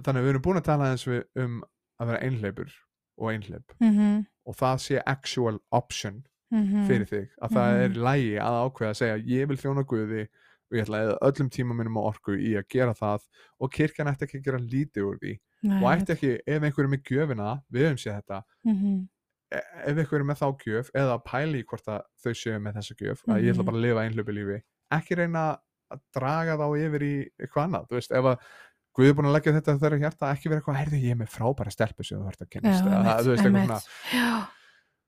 þannig 0.00 0.20
að 0.20 0.24
við 0.24 0.30
erum 0.32 0.42
búin 0.46 0.58
að 0.60 0.64
tala 0.70 0.88
eins 0.90 1.04
við 1.06 1.20
um 1.42 1.58
að 2.00 2.08
vera 2.10 2.22
einhleipur 2.26 2.72
og 3.20 3.30
einhleip 3.34 3.74
Mhm, 3.80 4.26
og 4.46 4.56
það 4.56 4.76
sé 4.86 5.02
actual 5.06 5.58
option 5.72 6.22
mhm, 6.52 6.86
fyrir 6.88 7.06
þig 7.06 7.28
að 7.42 7.50
það 7.56 7.82
er 7.84 7.88
Mhm. 7.88 8.00
lægi 8.08 8.32
að 8.40 8.58
ákveða 8.64 8.90
að 8.94 9.00
segja 9.02 9.18
ég 9.36 9.48
vil 9.48 9.56
þjóna 9.60 9.84
Guði 9.86 10.22
og 10.70 10.76
ég 10.78 10.82
ætla 10.84 10.98
að 11.00 11.06
eða 11.10 11.18
öllum 11.28 11.50
tíma 11.50 11.74
minnum 11.76 11.98
á 11.98 12.02
orku 12.10 12.32
í 12.38 12.50
að 12.58 12.68
gera 12.70 12.94
það 12.94 13.20
og 13.60 13.72
kirkjan 13.72 14.06
ætti 14.10 14.26
ekki 14.26 14.38
að 14.40 14.44
gera 14.44 14.58
lítið 14.58 15.02
úr 15.06 15.16
því. 15.22 15.32
Nei, 15.62 15.78
og 15.82 15.88
ætti 15.92 16.12
ekki, 16.14 16.30
ef 16.46 16.62
einhver 16.62 16.84
er 16.86 16.92
með 16.94 17.02
gjöfina 17.10 17.48
við 17.72 17.82
höfum 17.86 17.98
séð 18.00 18.14
þetta, 18.22 18.42
mhm, 18.64 19.08
e- 19.52 19.66
ef 19.90 19.96
einhver 19.98 20.20
er 20.20 20.28
með 20.30 20.38
þá 20.40 20.48
gjöf 20.64 20.90
eða 20.94 21.16
að 21.18 21.24
pæla 21.26 21.58
í 21.58 21.64
hvort 21.64 21.86
að 21.90 22.02
þau 22.22 22.32
séu 22.34 22.58
með 22.62 22.74
þessa 22.78 22.94
gjöf 23.02 23.24
að 23.28 23.42
ég 23.42 23.50
ætla 23.52 23.62
Mhm. 23.62 23.66
bara 23.66 23.76
að 23.76 23.82
lifa 23.82 24.04
einhlupi 24.06 24.32
lífi 24.38 24.62
ekki 24.92 25.16
reyna 25.18 25.58
að 25.90 26.00
draga 26.14 26.54
þá 26.56 26.66
yfir 26.78 27.02
í 27.02 27.14
eitthvað 27.40 27.64
annað, 27.66 27.88
þú 27.90 27.94
veist, 27.98 28.12
ef 28.14 28.24
að 28.24 28.38
Guð 29.00 29.08
er 29.08 29.14
búin 29.16 29.28
að 29.30 29.36
leggja 29.38 29.54
þetta 29.56 29.74
þeirra 29.80 29.98
hjarta 30.02 30.30
ekki 30.34 30.50
vera 30.50 30.60
eitthvað, 30.60 30.76
herði 30.76 30.98
ég 31.00 31.14
er 31.14 31.18
með 31.20 31.30
frábæra 31.32 31.72
stelpu 31.72 32.04
sem 32.04 32.18
þú 32.20 32.26
þarft 32.28 32.42
að 32.44 32.48
Já, 32.48 32.52
kennast 32.52 32.82
eða, 32.82 32.98
einmitt, 32.98 33.22
þú 33.24 33.30
veist, 33.30 33.46
eitthvað 33.46 33.64
svona 33.64 34.18
Já, 34.18 34.26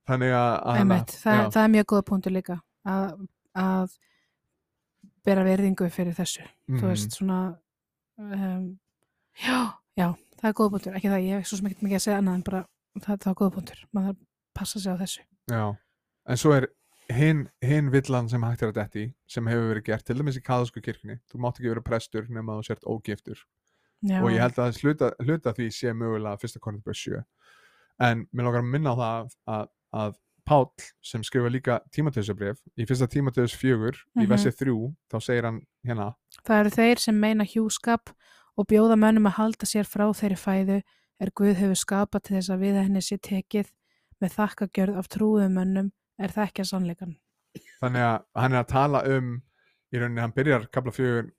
þannig 0.09 0.35
að, 0.39 0.53
að 0.73 0.81
einmitt. 0.81 1.15
Það, 1.23 1.37
já, 1.37 1.43
það 1.57 1.67
er 1.67 1.73
mjög 1.75 1.89
góða 1.93 2.07
punktur 2.09 2.37
líka 2.37 2.59
að, 2.95 3.13
að 3.63 3.97
bera 5.29 5.47
verðingu 5.47 5.91
fyrir 5.93 6.17
þessu. 6.17 6.49
Þú 6.71 6.79
mhm. 6.79 6.89
veist, 6.89 7.17
svona, 7.21 7.41
um, 8.23 8.67
já, 9.45 9.59
já, 10.01 10.09
það 10.41 10.51
er 10.51 10.59
góða 10.63 10.77
punktur. 10.77 10.99
Ekki 10.99 11.13
það, 11.13 11.27
ég 11.29 11.43
hef 11.43 11.51
svo 11.53 11.61
ekkert 11.61 11.87
mikið 11.87 12.01
að 12.01 12.07
segja 12.07 12.21
annað 12.23 12.39
en 12.39 12.47
bara, 12.49 12.63
það, 12.99 13.11
það 13.15 13.33
er 13.35 13.41
góða 13.43 13.57
punktur. 13.59 13.85
Maður 13.93 14.15
að 14.15 14.23
passa 14.57 14.83
sig 14.83 14.97
á 14.97 14.97
þessu. 15.05 15.27
Já, 15.53 15.65
en 16.33 16.41
svo 16.41 16.57
er 16.57 16.73
hinn 17.13 17.49
hin 17.65 17.91
villan 17.93 18.29
sem 18.31 18.43
hægt 18.47 18.63
er 18.63 18.71
að 18.71 18.79
detti 18.79 19.07
sem 19.31 19.49
hefur 19.51 19.73
verið 19.73 19.87
gert, 19.89 20.07
til 20.07 20.17
dæmis 20.19 20.39
í 20.39 20.45
kaðasku 20.45 20.83
kirkni 20.85 21.19
þú 21.31 21.41
mátt 21.43 21.59
ekki 21.59 21.73
vera 21.73 21.85
prestur 21.85 22.29
nema 22.31 22.57
þú 22.59 22.67
sért 22.69 22.87
ógiftur 22.89 23.43
Já, 24.03 24.19
og 24.23 24.31
ég 24.35 24.41
held 24.43 24.59
að 24.59 24.81
hluta, 24.83 25.13
hluta 25.23 25.53
því 25.55 25.69
sé 25.71 25.93
mögulega 25.95 26.39
fyrsta 26.43 26.59
Korintbjörn 26.61 26.99
7 26.99 27.23
en 28.03 28.27
mér 28.35 28.45
langar 28.49 28.63
að 28.65 28.71
minna 28.73 28.93
á 28.93 28.97
það 28.99 29.33
að, 29.47 29.69
að 30.03 30.19
Páll 30.43 30.67
sem 31.07 31.23
skrifa 31.23 31.47
líka 31.55 31.77
tímatöðsabrif 31.95 32.59
í 32.75 32.83
fyrsta 32.89 33.07
tímatöðs 33.07 33.53
4 33.55 33.93
í 33.95 34.25
Mhm. 34.25 34.29
versi 34.33 34.51
3 34.51 34.73
þá 35.13 35.17
segir 35.23 35.45
hann 35.47 35.61
hérna 35.87 36.09
Það 36.43 36.61
eru 36.65 36.71
þeir 36.75 36.99
sem 36.99 37.21
meina 37.21 37.45
hjúskap 37.47 38.11
og 38.59 38.67
bjóða 38.67 38.97
mönnum 38.99 39.29
að 39.31 39.37
halda 39.39 39.67
sér 39.71 39.87
frá 39.87 40.09
þeirri 40.11 40.37
fæðu 40.41 40.81
er 41.23 41.31
Guð 41.31 41.55
hefur 41.61 41.79
skapað 41.79 42.23
til 42.27 42.37
þess 42.41 42.51
að 42.51 42.59
við 42.67 42.81
henni 42.83 43.01
sé 43.07 43.19
tekið 43.23 43.71
með 44.21 44.35
þakkagjörð 44.35 44.99
af 44.99 45.09
trúðum 45.15 45.55
mönnum 45.55 45.93
er 46.19 46.29
það 46.35 46.49
ekki 46.49 46.63
að 46.65 46.71
sannleikan. 46.73 47.15
þannig 47.81 48.03
að 48.03 48.19
hann 48.35 48.53
er 48.53 48.59
að 48.65 48.69
tala 48.75 49.05
um 49.17 49.43
í 49.93 49.99
rauninni 50.01 50.21
hann 50.25 50.33
byrjar 50.35 50.67
kapla 50.73 50.91
4 50.91 51.31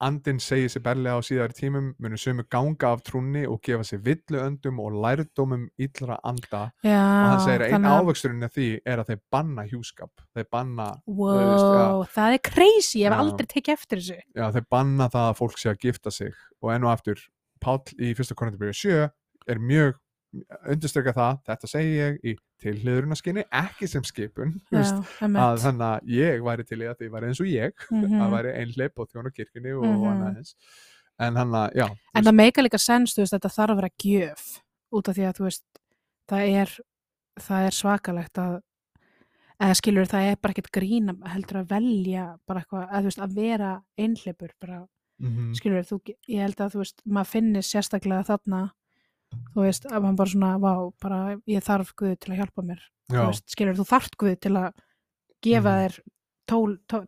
andinn 0.00 0.40
segir 0.42 0.68
sér 0.72 0.82
berlega 0.82 1.16
á 1.16 1.22
síðari 1.22 1.54
tímum 1.54 1.92
munu 2.02 2.16
sömu 2.18 2.44
ganga 2.50 2.92
af 2.92 3.02
trúnni 3.06 3.44
og 3.48 3.60
gefa 3.62 3.84
sér 3.86 4.00
villuöndum 4.04 4.80
og 4.82 4.92
lærdómum 5.04 5.68
illra 5.78 6.18
anda. 6.24 6.72
Já, 6.84 6.98
og 6.98 7.30
hann 7.30 7.40
segir 7.46 7.62
að 7.68 7.76
að- 7.78 8.00
ávöxturinn 8.02 8.44
af 8.44 8.52
því 8.54 8.68
er 8.84 8.98
að 8.98 9.06
þeir 9.12 9.20
banna 9.30 9.62
hjúskap. 9.70 10.10
Þeir 10.36 10.48
banna, 10.50 10.88
Wow, 11.06 12.02
veist, 12.02 12.14
það 12.16 12.34
er 12.34 12.38
crazy, 12.50 12.98
ég 13.04 13.10
hef 13.12 13.18
aldrei 13.18 13.46
tekið 13.46 13.72
eftir 13.78 13.98
þessu. 13.98 14.20
já, 14.36 14.50
þeir 14.52 14.66
banna 14.70 15.08
það 15.08 15.30
að 15.30 15.36
fólk 15.38 15.58
sé 15.58 15.70
að 15.70 15.78
gifta 15.80 16.10
sig. 16.12 16.32
Og 16.62 16.70
enn 16.74 16.84
og 16.84 16.90
aftur 16.98 17.16
Páll 17.60 17.80
í 17.98 18.14
fyrsta 18.14 18.34
Korinthbyrju 18.34 18.74
7 18.74 19.10
er 19.48 19.56
mjög 19.58 19.94
undirstrykka 20.68 21.14
það, 21.14 21.38
þetta 21.46 21.68
segi 21.70 21.92
ég 21.96 22.18
í 22.24 22.36
tilhliðurunaskinni, 22.64 23.44
ekki 23.60 23.88
sem 23.90 24.02
skipun 24.08 24.56
þú 24.70 24.80
veist, 24.80 24.98
Já, 25.20 25.28
að 25.28 25.60
þannig 25.64 25.86
að 25.90 26.10
ég 26.16 26.42
væri 26.48 26.66
til 26.68 26.80
í 26.82 26.88
að 26.90 26.98
því 27.02 27.10
væri 27.14 27.30
eins 27.30 27.40
og 27.44 27.52
ég 27.52 27.86
Mhm. 27.94 28.20
að 28.24 28.34
væri 28.38 28.54
einhleip 28.62 28.98
og 29.04 29.08
þjóna 29.12 29.32
kirkjunni 29.36 29.72
og, 29.76 29.84
og 29.84 29.94
Mhm. 29.94 30.10
annað 30.12 30.36
eins. 30.42 30.54
En 31.20 31.36
hann 31.36 31.52
að, 31.54 31.74
já, 31.78 31.86
En 32.14 32.24
það 32.24 32.34
meika 32.34 32.62
líka 32.62 32.78
sens, 32.82 33.14
þú 33.14 33.22
veist, 33.22 33.34
þetta 33.36 33.54
þarf 33.54 33.70
að 33.70 33.80
vera 33.82 33.90
gjöf 34.02 34.44
út 34.92 35.08
af 35.08 35.14
því 35.16 35.24
að, 35.28 35.36
þú 35.38 35.44
veist, 35.46 35.64
það 36.28 36.48
er, 36.62 36.70
það 37.40 37.66
er 37.68 37.74
svakalegt 37.76 38.38
að, 38.42 38.60
eða 39.62 39.76
skilur 39.78 40.08
það 40.10 40.26
er 40.32 40.36
bara 40.42 40.52
ekkert 40.54 40.72
grína 40.74 41.14
heldur 41.30 41.60
að 41.62 41.68
velja 41.70 42.24
bara 42.48 42.60
eitthvað, 42.64 42.88
að 42.90 42.98
þú 43.04 43.10
veist, 43.10 43.22
að 43.22 43.34
vera 43.38 43.70
einhleipur, 43.98 44.50
bara, 44.60 44.80
mhm, 45.22 45.52
skilur 45.54 45.86
þú, 45.86 46.00
ég 46.28 46.40
held 46.42 46.56
að, 46.64 46.72
þú 46.74 46.82
veist, 46.82 47.02
maður 47.06 47.30
finnir 47.36 47.62
sérstaklega 47.62 48.26
þarna, 48.26 48.62
þú 49.54 49.62
veist, 49.66 49.86
að 49.90 50.02
maður 50.04 50.16
bara 50.20 50.30
svona, 50.34 50.50
vá, 50.62 50.72
bara, 51.02 51.18
ég 51.46 51.62
þarf 51.64 51.94
Guð 51.96 52.16
til 52.20 52.32
að 52.34 52.40
hjálpa 52.42 52.62
mér, 52.64 52.82
þú 53.10 53.16
já, 53.18 53.26
veist, 53.28 53.46
skilur 53.54 53.78
þú 53.78 53.86
þarft 53.92 54.16
Guð 54.18 54.36
til 54.40 54.52
að 54.60 54.72
gefa 55.44 55.74
Mhm. 55.74 55.84
þér 55.84 56.00
tó, 56.46 56.58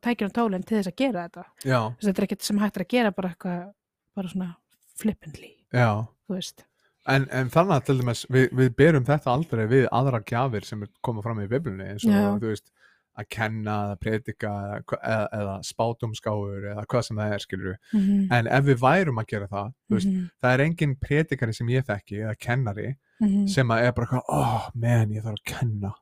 tækjum 0.00 0.32
tólinn 0.32 0.64
til 0.66 0.78
þess 0.78 0.88
að 0.92 0.96
gera 0.96 1.28
þetta, 1.28 1.44
já, 1.64 1.80
Þú 1.80 1.96
veist, 1.96 2.08
þetta 2.08 2.18
er 2.22 2.26
ekkert 2.28 2.42
sem 2.42 2.58
hægt 2.58 2.76
er 2.76 2.84
að 2.84 2.88
gera 2.88 3.10
bara 3.12 3.28
eitthvað, 3.34 3.72
bara 4.16 4.28
svona 4.28 4.56
flippantly, 4.96 5.52
já. 5.72 6.06
þú 6.28 6.34
veist. 6.38 6.64
En, 7.08 7.28
en 7.30 7.48
þannig 7.54 7.76
að 7.76 7.84
til 7.86 7.98
dæmis, 8.00 8.24
við, 8.34 8.48
við 8.52 8.70
berum 8.76 9.04
þetta 9.06 9.30
aldrei 9.30 9.66
við 9.70 9.84
aðra 9.94 10.20
gjafir 10.26 10.64
sem 10.66 10.82
er 10.82 10.88
koma 11.06 11.22
fram 11.22 11.38
í 11.38 11.46
biblunni 11.48 11.84
eins 11.92 12.04
og 12.04 12.40
þú 12.42 12.48
veist 12.50 12.70
að 13.18 13.28
kenna 13.30 13.74
eða 13.86 13.96
predika 14.00 14.50
eða, 14.84 15.28
eða, 15.32 15.54
spátumskáur 15.64 16.66
eða 16.72 16.86
hvað 16.86 17.02
sem 17.08 17.16
það 17.16 17.32
er 17.32 17.38
skilur 17.44 17.76
Mm 17.92 18.32
en 18.32 18.46
ef 18.46 18.64
við 18.64 18.78
værum 18.82 19.18
að 19.22 19.26
gera 19.32 19.46
það 19.48 19.72
veist, 19.90 20.06
-hmm. 20.08 20.30
það 20.42 20.52
er 20.54 20.64
engin 20.66 20.96
predikari 20.96 21.54
sem 21.54 21.66
ég 21.68 21.84
þekki 21.86 22.22
eða 22.24 22.38
kennari 22.38 22.96
Mhm. 23.20 23.46
sem 23.48 23.66
að 23.68 23.82
er 23.86 23.92
bara 23.92 24.06
eitthvað, 24.06 24.28
oh 24.28 24.70
man, 24.74 25.08
ég 25.10 25.22
þarf 25.24 25.38
að 25.40 25.44
kenna 25.46 25.92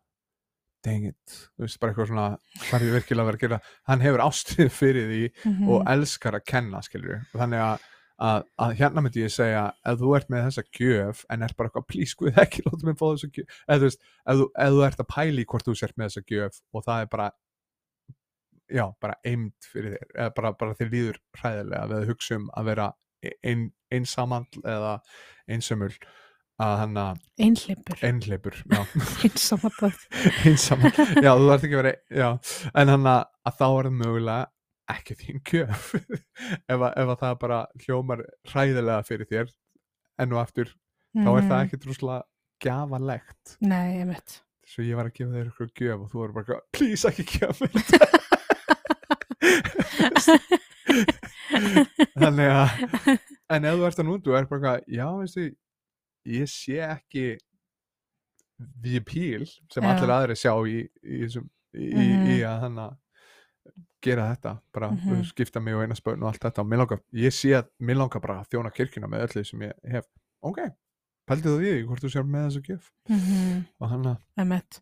dang 0.85 1.05
it, 1.07 1.48
þú 1.57 1.62
veist, 1.62 1.79
bara 1.81 1.92
eitthvað 1.92 2.09
svona 2.09 2.38
hvað 2.68 2.83
er 2.83 2.92
virkilega 2.98 3.22
að 3.22 3.27
vera 3.27 3.37
að 3.37 3.40
gera, 3.40 3.61
hann 3.87 4.00
hefur 4.00 4.18
ástrið 4.24 4.70
fyrir 4.70 5.07
því 5.09 5.31
Mhm. 5.44 5.68
og 5.68 5.85
elskar 5.87 6.33
að 6.35 6.44
kenna 6.44 6.81
skilur, 6.83 7.22
og 7.33 7.40
þannig 7.40 7.61
að, 7.62 7.81
að, 8.22 8.44
að 8.62 8.74
hérna 8.79 9.03
myndi 9.05 9.24
ég 9.24 9.33
segja, 9.35 9.64
ef 9.87 9.98
þú 10.00 10.12
ert 10.18 10.29
með 10.33 10.44
þessa 10.48 10.64
gjöf 10.79 11.22
en 11.33 11.46
er 11.46 11.55
bara 11.59 11.70
eitthvað, 11.70 11.87
please, 11.90 12.18
guð 12.18 12.42
ekki 12.44 12.64
láta 12.66 12.87
mig 12.87 12.98
fá 13.00 13.07
þessa 13.07 13.31
gjöf, 13.35 13.62
eða 13.66 13.79
þú 13.81 13.88
veist 13.88 14.05
ef 14.05 14.40
þú, 14.40 14.48
ef 14.64 14.74
þú 14.74 14.85
ert 14.88 15.03
að 15.03 15.11
pæli 15.14 15.46
hvort 15.50 15.68
þú 15.68 15.77
sért 15.81 15.96
með 15.98 16.11
þessa 16.11 16.27
gjöf 16.31 16.61
og 16.72 16.87
það 16.87 17.05
er 17.05 17.11
bara 17.14 17.31
já, 18.74 18.85
bara 19.03 19.16
eimt 19.27 19.70
fyrir 19.72 19.96
þér 19.96 20.12
eða 20.18 20.35
bara, 20.38 20.53
bara 20.61 20.77
þér 20.79 20.92
líður 20.92 21.22
hræðilega 21.40 21.88
við 21.90 21.96
að 21.98 22.12
hugsa 22.12 22.38
um 22.38 22.50
að 22.55 22.70
vera 22.70 22.90
ein, 23.42 23.64
einsamall 23.92 24.46
eða 24.62 24.94
einsömmul 25.50 25.92
að 26.62 26.72
hann 26.79 26.98
að 27.03 27.22
einhleipur 27.42 28.03
einhleipur, 28.07 28.59
já. 28.70 28.83
Einsamall. 30.46 30.92
Já 31.18 31.33
þú 31.35 31.48
þarft 31.48 31.66
ekki 31.66 31.74
að 31.74 31.81
vera 31.81 31.94
já, 32.14 32.29
en 32.79 32.92
hann 32.94 33.09
að, 33.11 33.24
að 33.42 33.57
þá 33.59 33.64
er 33.66 33.88
það 33.88 33.96
mögulega 33.98 34.53
ekki 34.92 35.14
þín 35.16 35.38
gjöf. 35.48 35.94
Ef, 36.70 36.76
að, 36.76 36.90
ef 37.00 37.08
að 37.14 37.18
það 37.22 37.34
bara 37.40 37.58
hljómar 37.84 38.20
hræðilega 38.50 39.04
fyrir 39.08 39.26
þér 39.30 39.52
enn 40.20 40.34
og 40.36 40.40
aftur, 40.42 40.68
þá 41.16 41.30
er 41.38 41.46
það 41.48 41.62
ekki 41.64 41.80
drúslega 41.84 42.20
gjafalegt 42.64 43.56
Mhm. 43.60 43.68
nei, 43.68 43.88
ég 44.00 44.06
veit 44.12 44.40
svo 44.64 44.82
ég 44.86 44.96
var 44.96 45.08
að 45.10 45.16
gefa 45.18 45.32
þér 45.34 45.48
eitthvað 45.50 45.72
gjöf 45.80 46.04
og 46.04 46.08
þú 46.12 46.18
var 46.22 46.32
bara, 46.38 46.60
please 46.72 47.04
ekki 47.10 47.24
þetta 47.40 47.98
þannig 52.18 52.50
að 52.50 52.68
en 53.54 53.66
ef 53.68 53.76
þú 53.78 53.86
ert 53.88 54.00
að 54.00 54.08
núndu 54.08 54.32
og 54.32 54.38
er 54.38 54.46
bara 54.50 54.74
já 54.90 55.06
veistu 55.18 55.44
ég 56.34 56.48
sé 56.50 56.78
ekki 56.86 57.24
the 58.84 58.96
appeal 59.00 59.44
sem 59.72 59.84
Já. 59.84 59.90
allir 59.92 60.12
aðri 60.14 60.36
sjá 60.38 60.52
í, 60.70 60.78
í, 61.02 61.24
í, 61.26 61.88
í, 61.90 62.06
í 62.36 62.40
að 62.46 62.60
hann 62.64 62.78
að 62.86 62.94
gera 64.04 64.28
þetta, 64.34 64.52
bara 64.74 64.90
Mhm. 64.92 65.24
skipta 65.30 65.60
mig 65.62 65.74
og 65.74 65.82
eina 65.82 65.94
spöðn 65.98 66.22
og 66.22 66.28
allt 66.32 66.40
þetta 66.44 66.60
og 66.64 66.68
langar, 66.78 67.00
ég 67.12 67.32
sé 67.32 67.54
að 67.56 67.68
mér 67.80 67.96
langar 68.02 68.20
bara 68.20 68.40
að 68.42 68.48
þjóna 68.52 68.72
kirkjuna 68.74 69.08
með 69.08 69.26
öllu 69.28 69.44
sem 69.46 69.60
ég 69.60 69.72
hef 69.90 70.04
ok, 70.42 70.58
pældi 71.26 71.48
þú 71.48 71.58
því 71.60 71.84
hvort 71.88 72.02
þú 72.04 72.10
sér 72.12 72.24
með 72.28 72.46
þessu 72.48 72.62
gjöf 72.68 72.90
Mhm. 73.08 73.64
og 73.80 73.88
hann 73.88 74.04
að. 74.04 74.80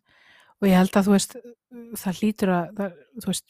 Og 0.61 0.69
ég 0.69 0.77
held 0.77 0.91
að 0.95 1.03
þú 1.07 1.11
veist, 1.11 1.35
það 1.99 2.17
hlýtur 2.19 2.49
að, 2.53 2.73
það, 2.77 2.93
þú 3.19 3.25
veist, 3.27 3.45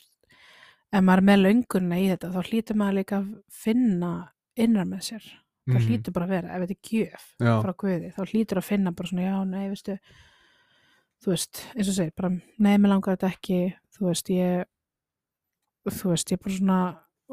ef 0.94 1.02
maður 1.04 1.18
er 1.18 1.28
með 1.30 1.42
löngunna 1.46 1.98
í 2.02 2.08
þetta, 2.10 2.32
þá 2.34 2.42
hlýtur 2.50 2.76
maður 2.80 2.98
líka 3.00 3.18
að 3.22 3.44
finna 3.52 4.30
innar 4.58 4.86
með 4.86 5.02
sér. 5.10 5.24
Það 5.70 5.80
Mhm. 5.80 5.88
hlýtur 5.88 6.14
bara 6.14 6.26
að 6.26 6.30
vera, 6.30 6.50
ef 6.56 6.62
þetta 6.62 6.72
er 6.72 6.90
gjöf 6.90 7.24
já, 7.40 7.62
frá 7.64 7.74
Guði, 7.78 8.14
þá 8.14 8.22
hlýtur 8.32 8.58
að 8.58 8.64
finna 8.64 8.92
bara 8.96 9.08
svona, 9.10 9.22
já, 9.24 9.44
nei, 9.48 9.70
veistu, 9.70 10.00
þú 11.24 11.28
veist, 11.32 11.62
eins 11.76 11.88
og 11.90 11.96
segir, 11.96 12.12
bara, 12.16 12.30
nei, 12.60 12.78
mér 12.78 12.90
langar 12.90 13.16
þetta 13.18 13.30
ekki, 13.32 13.60
þú 13.96 14.08
veist, 14.10 14.28
ég, 14.30 14.66
þú 15.92 16.14
veist, 16.14 16.32
ég 16.34 16.42
bara 16.44 16.58
svona, 16.58 16.80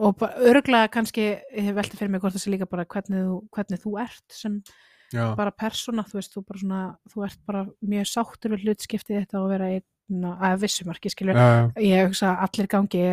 og 0.01 0.17
bara, 0.21 0.45
örglega 0.51 0.91
kannski, 0.95 1.27
ég 1.55 1.69
hef 1.69 1.77
veltið 1.77 2.03
fyrir 2.03 2.15
mig 2.15 2.23
hvort 2.23 2.37
það 2.37 2.45
sé 2.45 2.55
líka 2.55 2.71
bara 2.71 2.87
hvernig 2.91 3.27
þú, 3.27 3.37
hvernig 3.55 3.83
þú 3.85 3.95
ert 4.03 4.37
sem 4.37 4.59
já, 5.15 5.25
bara 5.39 5.55
persóna, 5.55 6.05
þú 6.07 6.19
veist, 6.19 6.35
þú 6.35 6.45
bara 6.49 6.63
svona 6.65 6.83
þú 7.13 7.25
ert 7.27 7.41
bara 7.47 7.65
mjög 7.95 8.11
sáttur 8.11 8.55
við 8.55 8.67
hlutskiptið 8.67 9.23
þetta 9.23 9.43
og 9.43 9.49
vera 9.53 9.71
einn 9.77 10.27
að 10.43 10.65
vissumarki 10.65 11.13
skilur, 11.13 11.39
já, 11.39 11.71
ég 11.87 12.09
hugsa 12.09 12.33
allir 12.43 12.71
gangi 12.71 13.05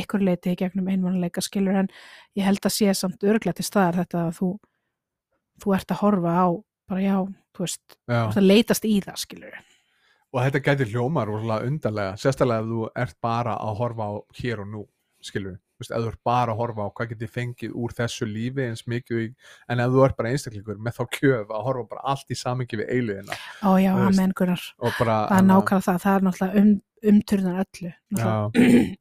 ykkur 0.00 0.24
leiti 0.24 0.54
í 0.54 0.60
gegnum 0.62 0.88
einmannleika 0.88 1.44
skilur 1.44 1.82
en 1.82 1.90
ég 2.38 2.46
held 2.48 2.64
að 2.64 2.76
sé 2.78 2.94
samt 2.96 3.26
örglega 3.26 3.58
til 3.58 3.68
staðar 3.68 4.00
þetta 4.02 4.28
að 4.28 4.38
þú 4.38 4.52
þú 5.58 5.74
ert 5.74 5.92
að 5.92 6.00
horfa 6.04 6.36
á, 6.40 6.46
bara 6.88 7.02
já 7.04 7.16
þú 7.52 7.66
veist, 7.66 7.84
þú 8.06 8.14
já. 8.14 8.22
ert 8.22 8.40
að 8.40 8.48
leitast 8.48 8.88
í 8.88 8.94
það 9.04 9.20
skilur 9.26 9.58
og 10.34 10.44
þetta 10.44 10.64
gæti 10.64 10.90
hljómar 10.92 11.30
rosalega 11.30 11.70
undarlega 11.70 12.18
sérstaklega 12.20 12.64
ef 12.64 12.68
þú 12.68 12.82
ert 13.04 13.16
bara 13.24 13.56
að 13.62 13.80
horfa 13.80 14.08
á 14.08 14.12
hér 14.40 14.62
og 14.64 14.70
nú, 14.72 14.84
skilur 15.24 15.56
þú 15.56 15.84
veist, 15.84 15.92
ef 15.94 16.02
þú 16.02 16.10
ert 16.10 16.22
bara 16.26 16.52
að 16.52 16.60
horfa 16.60 16.86
á 16.86 16.94
hvað 16.98 17.10
getið 17.12 17.32
fengið 17.36 17.76
úr 17.78 17.94
þessu 17.94 18.28
lífi 18.28 18.64
eins 18.66 18.84
mikið 18.90 19.28
en 19.70 19.82
ef 19.84 19.94
þú 19.94 20.04
ert 20.04 20.18
bara 20.18 20.32
einstaklingur 20.34 20.80
með 20.82 20.98
þá 20.98 21.04
kjöf 21.16 21.52
að 21.54 21.66
horfa 21.68 21.84
bara 21.94 22.04
allt 22.12 22.34
í 22.34 22.38
samingi 22.38 22.80
við 22.80 22.92
eiliðina 22.96 23.38
ó 23.62 23.70
já, 23.78 23.92
Þú 23.94 24.02
veist, 24.02 24.18
amen 24.18 24.34
Gunnar, 24.40 24.64
bara 24.98 25.18
það 25.30 25.38
er 25.38 25.48
nákvæmlega 25.52 25.86
það 25.86 26.02
það 26.04 26.16
er 26.18 26.26
náttúrulega 26.28 26.62
um, 26.62 26.74
umturðan 27.12 27.62
öllu 27.64 27.92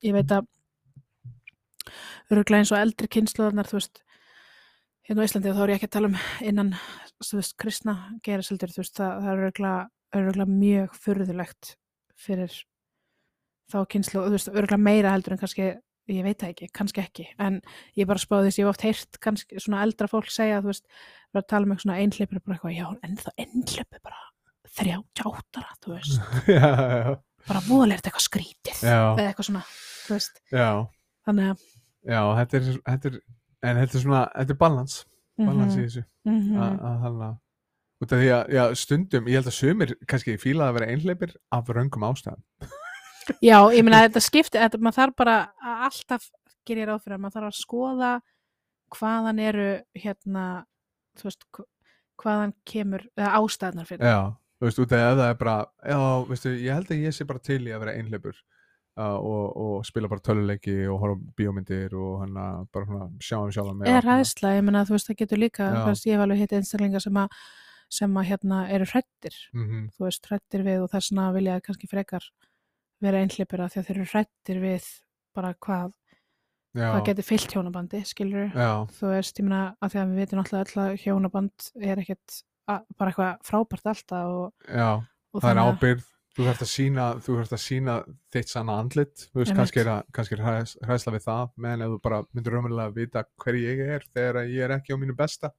ég 0.06 0.18
veit 0.20 0.36
að 0.38 0.52
öruglega 2.32 2.62
eins 2.62 2.74
og 2.76 2.82
eldri 2.82 3.10
kynsluðarnar 3.18 3.72
þú 3.72 3.80
veist, 3.80 4.04
hérna 5.08 5.24
á 5.24 5.28
Íslandi 5.28 5.56
þá 5.58 5.64
er 5.66 5.74
ég 5.74 5.80
ekki 5.82 5.90
að 5.90 5.96
tala 5.98 6.12
um 6.12 6.18
innan 6.46 6.74
þú 7.24 7.40
veist, 7.40 7.56
kristna 7.60 7.96
geraseldur 8.26 8.74
þú 8.74 8.84
veist, 8.84 8.96
það, 8.98 9.20
það 9.24 9.32
er 9.32 9.42
öruglega, 9.42 9.82
öruglega 10.20 10.54
mjög 10.54 10.96
furðulegt 11.04 11.74
fyrir 12.18 12.56
þá 13.72 13.78
kynslu, 13.92 14.24
þú 14.28 14.38
veist, 14.38 14.50
öruglega 14.54 14.82
meira 14.82 15.14
heldur 15.16 15.36
en 15.36 15.42
kannski, 15.42 15.70
ég 16.14 16.26
veit 16.26 16.40
það 16.40 16.54
ekki, 16.54 16.70
kannski 16.80 17.04
ekki 17.04 17.28
en 17.44 17.60
ég 18.00 18.10
bara 18.10 18.22
spáði 18.22 18.50
þess, 18.50 18.60
ég 18.62 18.68
hef 18.68 18.74
oft 18.74 18.88
heyrt 18.88 19.22
kannski 19.24 19.64
svona 19.64 19.84
eldra 19.86 20.10
fólk 20.12 20.32
segja, 20.34 20.62
þú 20.64 20.72
veist 20.72 20.86
bara 21.34 21.44
að 21.44 21.50
tala 21.54 21.68
um 21.68 21.74
eitthvað 21.74 21.88
svona 21.88 22.02
einhleipur 22.04 22.44
bara 22.44 22.58
eitthvað, 22.58 22.78
já, 22.78 22.88
en 23.08 23.18
það 23.24 23.42
einhleipur 23.46 24.04
bara 24.08 24.24
þrjátjáttara, 24.78 25.80
þú 25.84 25.96
veist. 25.96 26.18
Já, 26.54 26.60
já, 26.60 27.16
bara 27.48 27.62
þetta 27.64 28.10
eitthvað 28.10 28.26
skrítið 28.26 28.82
eða 28.84 29.24
eitthvað 29.24 29.48
svona, 29.48 29.62
þú 30.04 30.16
veist. 30.18 30.42
Já, 30.52 30.68
þannig 31.26 31.52
að 31.54 31.62
já, 32.08 32.20
þetta 32.38 32.60
er, 32.60 32.68
þetta 32.90 33.10
er 33.10 33.20
en 33.66 33.80
þetta 33.82 33.98
er 33.98 34.04
svona, 34.04 34.24
þetta 34.36 34.54
er 34.54 34.60
balans 34.62 34.98
balans 35.38 35.76
í 35.78 35.84
þessu. 35.86 36.04
Mhm. 36.26 36.58
að 36.58 37.06
að 37.08 37.38
út 38.02 38.12
af 38.14 38.20
því 38.22 38.28
að 38.30 38.50
já, 38.54 38.64
stundum, 38.76 39.28
ég 39.28 39.34
held 39.40 39.48
að 39.50 39.58
sumir 39.58 39.96
kannski 40.08 40.38
fíla 40.38 40.68
að 40.70 40.74
vera 40.78 40.90
einhleipir 40.94 41.32
af 41.52 41.70
röngum 41.74 42.04
ástæðum. 42.06 42.44
Já, 43.44 43.58
ég 43.76 43.84
meina 43.84 44.04
þetta 44.08 44.22
skipti, 44.24 44.58
þetta, 44.60 44.78
maður 44.80 44.98
þarf 45.02 45.16
bara 45.18 45.38
að 45.60 45.82
alltaf 45.90 46.28
gerir 46.68 46.84
ég 46.86 46.88
ráð 46.92 47.02
fyrir 47.04 47.18
að 47.18 47.24
maður 47.26 47.38
þarf 47.40 47.50
að 47.50 47.58
skoða 47.62 48.12
hvaðan 48.98 49.40
eru 49.44 49.66
hérna, 50.00 50.44
þú 51.20 51.24
veist, 51.28 51.44
hv- 51.58 51.68
hvaðan 52.24 52.54
kemur, 52.66 53.04
eða 53.18 53.34
ástæðnar 53.42 53.90
fyrir. 53.90 54.06
Já, 54.08 54.22
þú 54.62 54.70
veist, 54.70 54.80
út 54.80 54.92
af 54.94 55.02
því 55.02 55.08
að 55.10 55.18
það 55.22 55.30
er 55.34 55.40
bara 55.42 55.58
já, 55.92 56.00
veistu, 56.30 56.54
ég 56.64 56.74
held 56.78 56.94
að 56.96 57.04
ég 57.04 57.14
sé 57.18 57.28
bara 57.28 57.40
til 57.50 57.60
í 57.68 57.74
að 57.76 57.80
vera 57.84 57.98
einhleipur 57.98 58.40
uh, 58.98 59.18
og, 59.18 59.46
og 59.58 59.86
spila 59.88 60.10
bara 60.12 60.24
töluleiki 60.26 60.76
og 60.90 61.00
horfa 61.04 61.20
bíómyndir 61.38 61.94
og 61.98 62.24
hann 62.24 62.40
að 62.42 62.66
bara 62.74 62.90
svona 62.90 63.08
sjá 63.24 63.38
um 63.40 63.54
sjálf 63.54 63.86
Eða 63.86 64.02
ræðsla, 64.06 64.56
ég 64.58 64.66
meina 64.66 64.84
þú 64.88 64.98
veist, 64.98 65.12
það 65.12 65.20
getur 65.22 65.42
líka, 65.44 65.70
ég 65.94 66.18
hef 66.18 66.26
alveg 66.26 66.42
hitt 66.44 66.56
einstaklinga 66.58 67.02
sem 67.04 67.22
að, 67.22 67.38
sem 68.00 68.18
að 68.20 68.30
hérna 68.32 68.64
eru 68.74 68.90
hrættir, 68.90 69.38
mm 69.54 69.68
-hmm. 69.68 69.86
þú 69.96 70.08
veist, 70.08 70.26
hrættir 70.32 70.66
við 70.66 70.84
og 70.84 70.92
þess 70.92 71.12
vegna 71.12 71.32
vilja 71.38 71.62
kannski 71.62 71.88
frekar 71.88 72.26
vera 73.02 73.22
einhleipur 73.22 73.62
að 73.62 73.72
því 73.72 73.80
að 73.80 73.88
þeir 73.88 73.98
eru 73.98 74.12
hrættir 74.12 74.60
við 74.62 74.90
bara 75.36 75.54
hvað, 75.54 75.94
já, 76.74 76.90
hvað 76.92 77.06
getur 77.06 77.24
fyllt 77.24 77.54
hjónabandi, 77.54 78.04
skilur 78.06 78.52
já, 78.52 78.72
þú 78.98 79.14
veist, 79.14 79.40
ég 79.40 79.46
meina 79.46 79.76
að 79.82 79.92
því 79.92 80.00
að 80.02 80.10
við 80.10 80.22
vitum 80.24 80.40
alltaf 80.40 80.76
öll 80.76 80.84
að 80.84 80.98
hjónaband 81.04 81.72
er 81.82 81.98
ekkert 82.02 82.42
að, 82.68 82.82
bara 82.98 83.12
eitthvað 83.12 83.38
frábært 83.44 83.86
alltaf 83.86 84.26
og, 84.26 84.54
og 85.34 85.42
það 85.42 85.52
er 85.52 85.62
að- 85.62 85.74
ábyrgð 85.74 86.17
þú 86.38 86.46
þarfst 86.48 86.64
að 86.64 86.70
sína, 86.72 87.06
þú 87.26 87.36
þarfst 87.40 87.56
að 87.58 87.62
sína 87.64 87.96
þitt 88.36 88.52
sanna 88.54 88.76
andlit, 88.80 89.24
þú 89.34 89.42
veist, 89.42 89.56
kannski 89.58 89.82
er, 89.82 89.90
að, 89.96 90.04
kannski 90.14 90.38
er 90.38 90.44
hræs, 90.46 90.76
hræsla 90.86 91.14
við 91.18 91.26
það, 91.26 91.50
menn 91.66 91.82
ef 91.82 91.90
þú 91.96 92.00
bara 92.06 92.20
myndir 92.38 92.54
raunverulega 92.56 92.94
vita 92.96 93.24
hver 93.44 93.58
ég 93.60 93.82
er 93.98 94.06
þegar 94.14 94.40
að 94.44 94.54
ég 94.54 94.64
er 94.68 94.76
ekki 94.78 94.94
á 94.94 94.98
mínu 95.02 95.16
besta, 95.18 95.52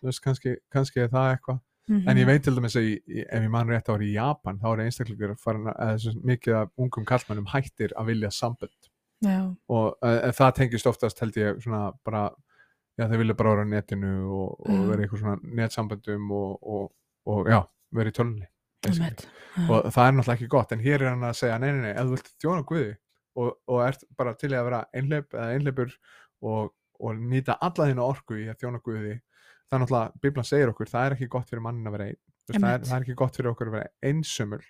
þú 0.00 0.10
veist, 0.10 0.22
kannski, 0.26 0.56
kannski 0.74 1.00
er 1.06 1.08
það 1.14 1.30
eitthvað 1.36 1.62
Mhm. 1.88 2.08
En 2.10 2.16
ég 2.18 2.26
veit 2.26 2.42
til 2.42 2.52
dæmis 2.56 2.74
að 2.74 2.82
í- 2.82 3.22
ef 3.30 3.42
ég 3.44 3.48
man 3.48 3.68
rétt 3.70 3.86
ári 3.86 4.08
í 4.10 4.14
Japan 4.16 4.56
þá 4.58 4.64
er 4.72 4.80
einstaklingur 4.88 5.36
farin 5.38 5.68
að, 5.70 6.16
mikið 6.26 6.54
af 6.58 6.70
ungum 6.82 7.04
kallmennum 7.06 7.46
hættir 7.46 7.92
að 7.94 8.06
vilja 8.08 8.30
sambönd 8.34 8.88
Já, 9.22 9.54
og 9.70 9.94
uh, 10.02 10.32
það 10.34 10.50
tengist 10.56 10.86
oftast 10.90 11.20
held 11.22 11.38
ég 11.38 11.60
svona 11.62 11.92
bara, 12.04 12.24
já 12.98 13.06
þeir 13.06 13.18
vilja 13.22 13.36
bara 13.38 13.52
vera 13.54 13.62
á 13.62 13.70
netinu 13.70 14.10
og, 14.26 14.66
og 14.66 14.74
Já. 14.74 14.82
vera 14.90 14.98
í 14.98 15.06
eitthvað 15.06 15.22
svona 15.22 15.36
netsamböndum 15.60 16.26
og, 16.34 16.58
og, 16.66 16.90
og 17.30 17.46
já, 17.54 17.60
vera 17.94 18.10
í 18.10 18.16
tölunni. 18.18 18.48
Og 19.66 19.88
það 19.92 20.06
er 20.06 20.16
náttúrulega 20.16 20.36
ekki 20.36 20.52
gott 20.52 20.72
en 20.74 20.84
hér 20.84 21.02
er 21.02 21.12
hann 21.14 21.26
að 21.26 21.38
segja, 21.40 21.58
nei, 21.62 21.70
nei, 21.72 21.82
nei, 21.86 21.92
ef 21.94 22.08
þú 22.08 22.16
vilt 22.16 22.32
þjóna 22.44 22.66
Guði 22.68 22.90
og, 23.36 23.52
og 23.72 23.82
ert 23.86 24.04
bara 24.18 24.34
til 24.36 24.52
að 24.52 24.66
vera 24.68 24.82
einhleip 24.96 25.36
eða 25.36 25.54
einhleipur 25.54 25.94
og, 26.44 26.74
og 27.00 27.22
nýta 27.32 27.56
alla 27.64 27.88
þína 27.90 28.04
orku 28.04 28.40
í 28.42 28.46
að 28.52 28.60
þjóna 28.62 28.82
Guði 28.84 29.16
það 29.66 29.78
er 29.78 29.82
náttúrulega, 29.82 30.22
Biblan 30.22 30.46
segir 30.46 30.72
okkur, 30.72 30.90
það 30.90 31.06
er 31.06 31.16
ekki 31.16 31.30
gott 31.32 31.50
fyrir 31.50 31.64
mannin 31.64 31.90
að 31.90 31.96
vera 31.96 32.08
einn, 32.10 32.20
það, 32.52 32.68
er, 32.70 32.84
það 32.86 32.96
er 32.96 33.06
ekki 33.06 33.18
gott 33.22 33.38
fyrir 33.38 33.52
okkur 33.52 33.70
að 33.70 33.78
vera 33.78 34.10
einsömmul 34.10 34.62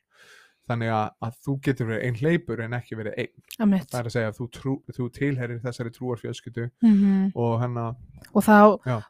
þannig 0.67 0.91
að, 0.91 1.11
að 1.23 1.35
þú 1.47 1.53
getur 1.63 1.87
verið 1.91 2.05
einhleipur 2.09 2.61
en 2.65 2.73
ekki 2.79 2.97
verið 2.99 3.15
einn, 3.23 3.45
það 3.91 3.99
er 4.01 4.09
að 4.11 4.15
segja 4.17 4.31
að 4.33 4.39
þú, 4.41 4.47
trú, 4.57 4.75
þú 4.97 5.07
tilherir 5.15 5.61
þessari 5.63 5.93
trúarfjölskyldu 5.95 6.67
Mhm. 6.83 7.33
og 7.35 7.61
hann 7.61 7.75
að, 7.77 7.97
Og 8.35 8.43
þá, 8.43 8.59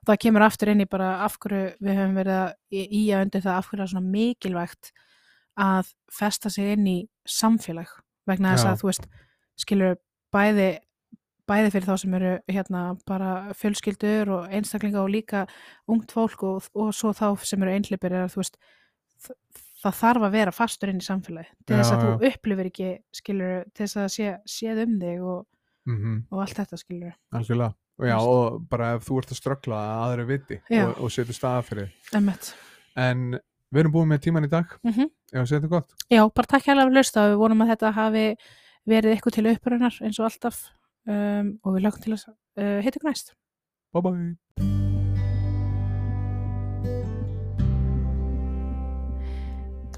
það 0.07 0.19
kemur 0.27 0.43
aftur 0.47 0.69
inn 0.75 0.81
í 0.85 0.89
bara 0.91 1.25
af 1.25 1.39
hverju 1.39 1.77
við 1.81 1.97
höfum 2.01 2.17
verið 2.21 2.41
að 2.43 2.55
í 2.77 3.03
að 3.17 3.23
undir 3.27 3.41
það 3.47 3.57
af 3.59 3.69
hverju 3.71 3.81
það 3.81 3.87
er 3.87 3.93
svona 3.95 4.13
mikilvægt 4.17 4.93
að 5.57 5.93
festa 6.13 6.51
sig 6.51 6.73
inn 6.77 6.87
í 6.87 6.99
samfélag 7.27 7.89
vegna 8.27 8.53
þess 8.55 8.67
að 8.69 8.81
þú 8.83 8.91
veist 8.91 9.07
skilur 9.57 9.97
bæði 10.35 10.69
bæði 11.47 11.71
fyrir 11.73 11.87
þá 11.87 11.97
sem 12.03 12.15
eru 12.19 12.33
hérna 12.51 12.81
bara 13.07 13.31
fjölskyldur 13.55 14.29
og 14.35 14.49
einstaklinga 14.53 14.99
og 15.01 15.09
líka 15.15 15.45
ungt 15.89 16.11
fólk 16.13 16.43
og, 16.43 16.65
og 16.75 16.91
svo 16.93 17.13
þá 17.15 17.39
sem 17.47 17.63
eru 17.63 17.71
einhleipir 17.73 18.13
er 18.13 18.25
að 18.27 18.35
þú 18.35 18.43
veist 18.43 18.59
þá 19.23 19.33
það 19.87 19.99
þarf 20.03 20.29
að 20.29 20.37
vera 20.37 20.55
fastur 20.55 20.93
inn 20.93 21.01
í 21.01 21.07
samfélagi 21.07 21.51
til 21.65 21.79
þess 21.79 21.91
Já, 21.91 21.97
að 21.97 22.05
þú 22.05 22.31
upplifir 22.31 22.71
ekki 22.71 22.93
skilur, 23.15 23.59
til 23.73 23.85
þess 23.87 23.99
að 24.03 24.13
sé, 24.17 24.37
séð 24.51 24.85
um 24.85 24.95
þig 25.03 25.27
og, 25.33 25.43
mm 25.89 26.23
og 26.31 26.45
allt 26.45 26.63
þetta 26.63 26.81
skilur 26.83 27.19
algjörlega. 27.33 27.75
Og 27.97 28.05
já, 28.05 28.17
og 28.21 28.65
bara 28.69 28.93
ef 28.97 29.07
þú 29.07 29.19
ert 29.23 29.31
að 29.33 29.39
ströggla 29.41 29.77
að 29.81 30.01
aðri 30.05 30.25
viti 30.29 30.59
Já. 30.69 30.83
og, 30.85 30.99
og 31.01 31.13
setur 31.15 31.37
staða 31.37 31.63
fyrir. 31.65 31.95
En 32.97 33.23
við 33.73 33.83
erum 33.83 33.95
búin 33.95 34.11
með 34.11 34.23
tíman 34.27 34.45
í 34.45 34.53
dag. 34.53 34.77
Mm 34.85 34.93
-hmm. 34.93 35.11
já, 35.33 35.47
segja 35.47 35.61
þetta 35.61 35.73
gott. 35.73 35.95
Já, 36.11 36.23
bara 36.29 36.47
takk 36.47 36.67
hérlega 36.69 36.85
fyrir 36.85 36.93
að 36.93 37.01
hlusta. 37.01 37.25
Og 37.25 37.31
við 37.31 37.41
vonum 37.41 37.63
að 37.63 37.71
þetta 37.73 37.93
hafi 37.93 38.27
verið 38.85 39.13
eitthvað 39.13 39.35
til 39.35 39.47
uppröðunar 39.53 40.01
eins 40.03 40.19
og 40.21 40.29
alltaf. 40.29 40.65
Um, 41.07 41.59
og 41.63 41.77
við 41.77 41.87
lögum 41.87 42.03
til 42.03 42.13
að 42.13 42.25
uh, 42.29 42.81
hitta 42.83 42.99
ykkur 42.99 43.11
næst. 43.11 43.33
Bye 43.95 44.03
bye 44.03 44.86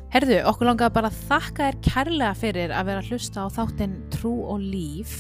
Herðu, 0.09 0.39
okkur 0.49 0.71
langaði 0.71 0.95
bara 0.97 1.09
að 1.11 1.17
þakka 1.29 1.67
þér 1.67 1.77
kærlega 1.85 2.37
fyrir 2.41 2.71
að 2.73 2.87
vera 2.89 3.01
að 3.03 3.11
hlusta 3.13 3.43
á 3.45 3.47
þáttinn 3.53 3.97
Trú 4.15 4.31
og 4.49 4.63
Líf 4.65 5.19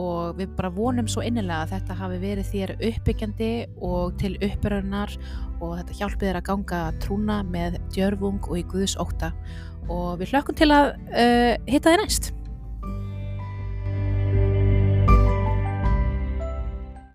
og 0.00 0.38
við 0.38 0.54
bara 0.56 0.70
vonum 0.72 1.08
svo 1.10 1.20
innilega 1.20 1.66
að 1.66 1.74
þetta 1.74 1.96
hafi 1.98 2.20
verið 2.22 2.48
þér 2.48 2.72
uppbyggjandi 2.88 3.50
og 3.84 4.14
til 4.22 4.32
uppröðunar 4.38 5.12
og 5.58 5.74
þetta 5.82 5.98
hjálpi 5.98 6.30
þér 6.30 6.40
að 6.40 6.46
ganga 6.48 6.80
trúna 7.04 7.42
með 7.44 7.76
djörfung 7.92 8.40
og 8.48 8.56
í 8.56 8.64
Guðs 8.72 8.96
ótta 9.04 9.34
og 9.92 10.16
við 10.22 10.32
hlökkum 10.32 10.56
til 10.62 10.70
að 10.72 10.94
uh, 11.12 11.52
hitta 11.68 11.92
þér 11.92 12.04
næst. 12.06 12.32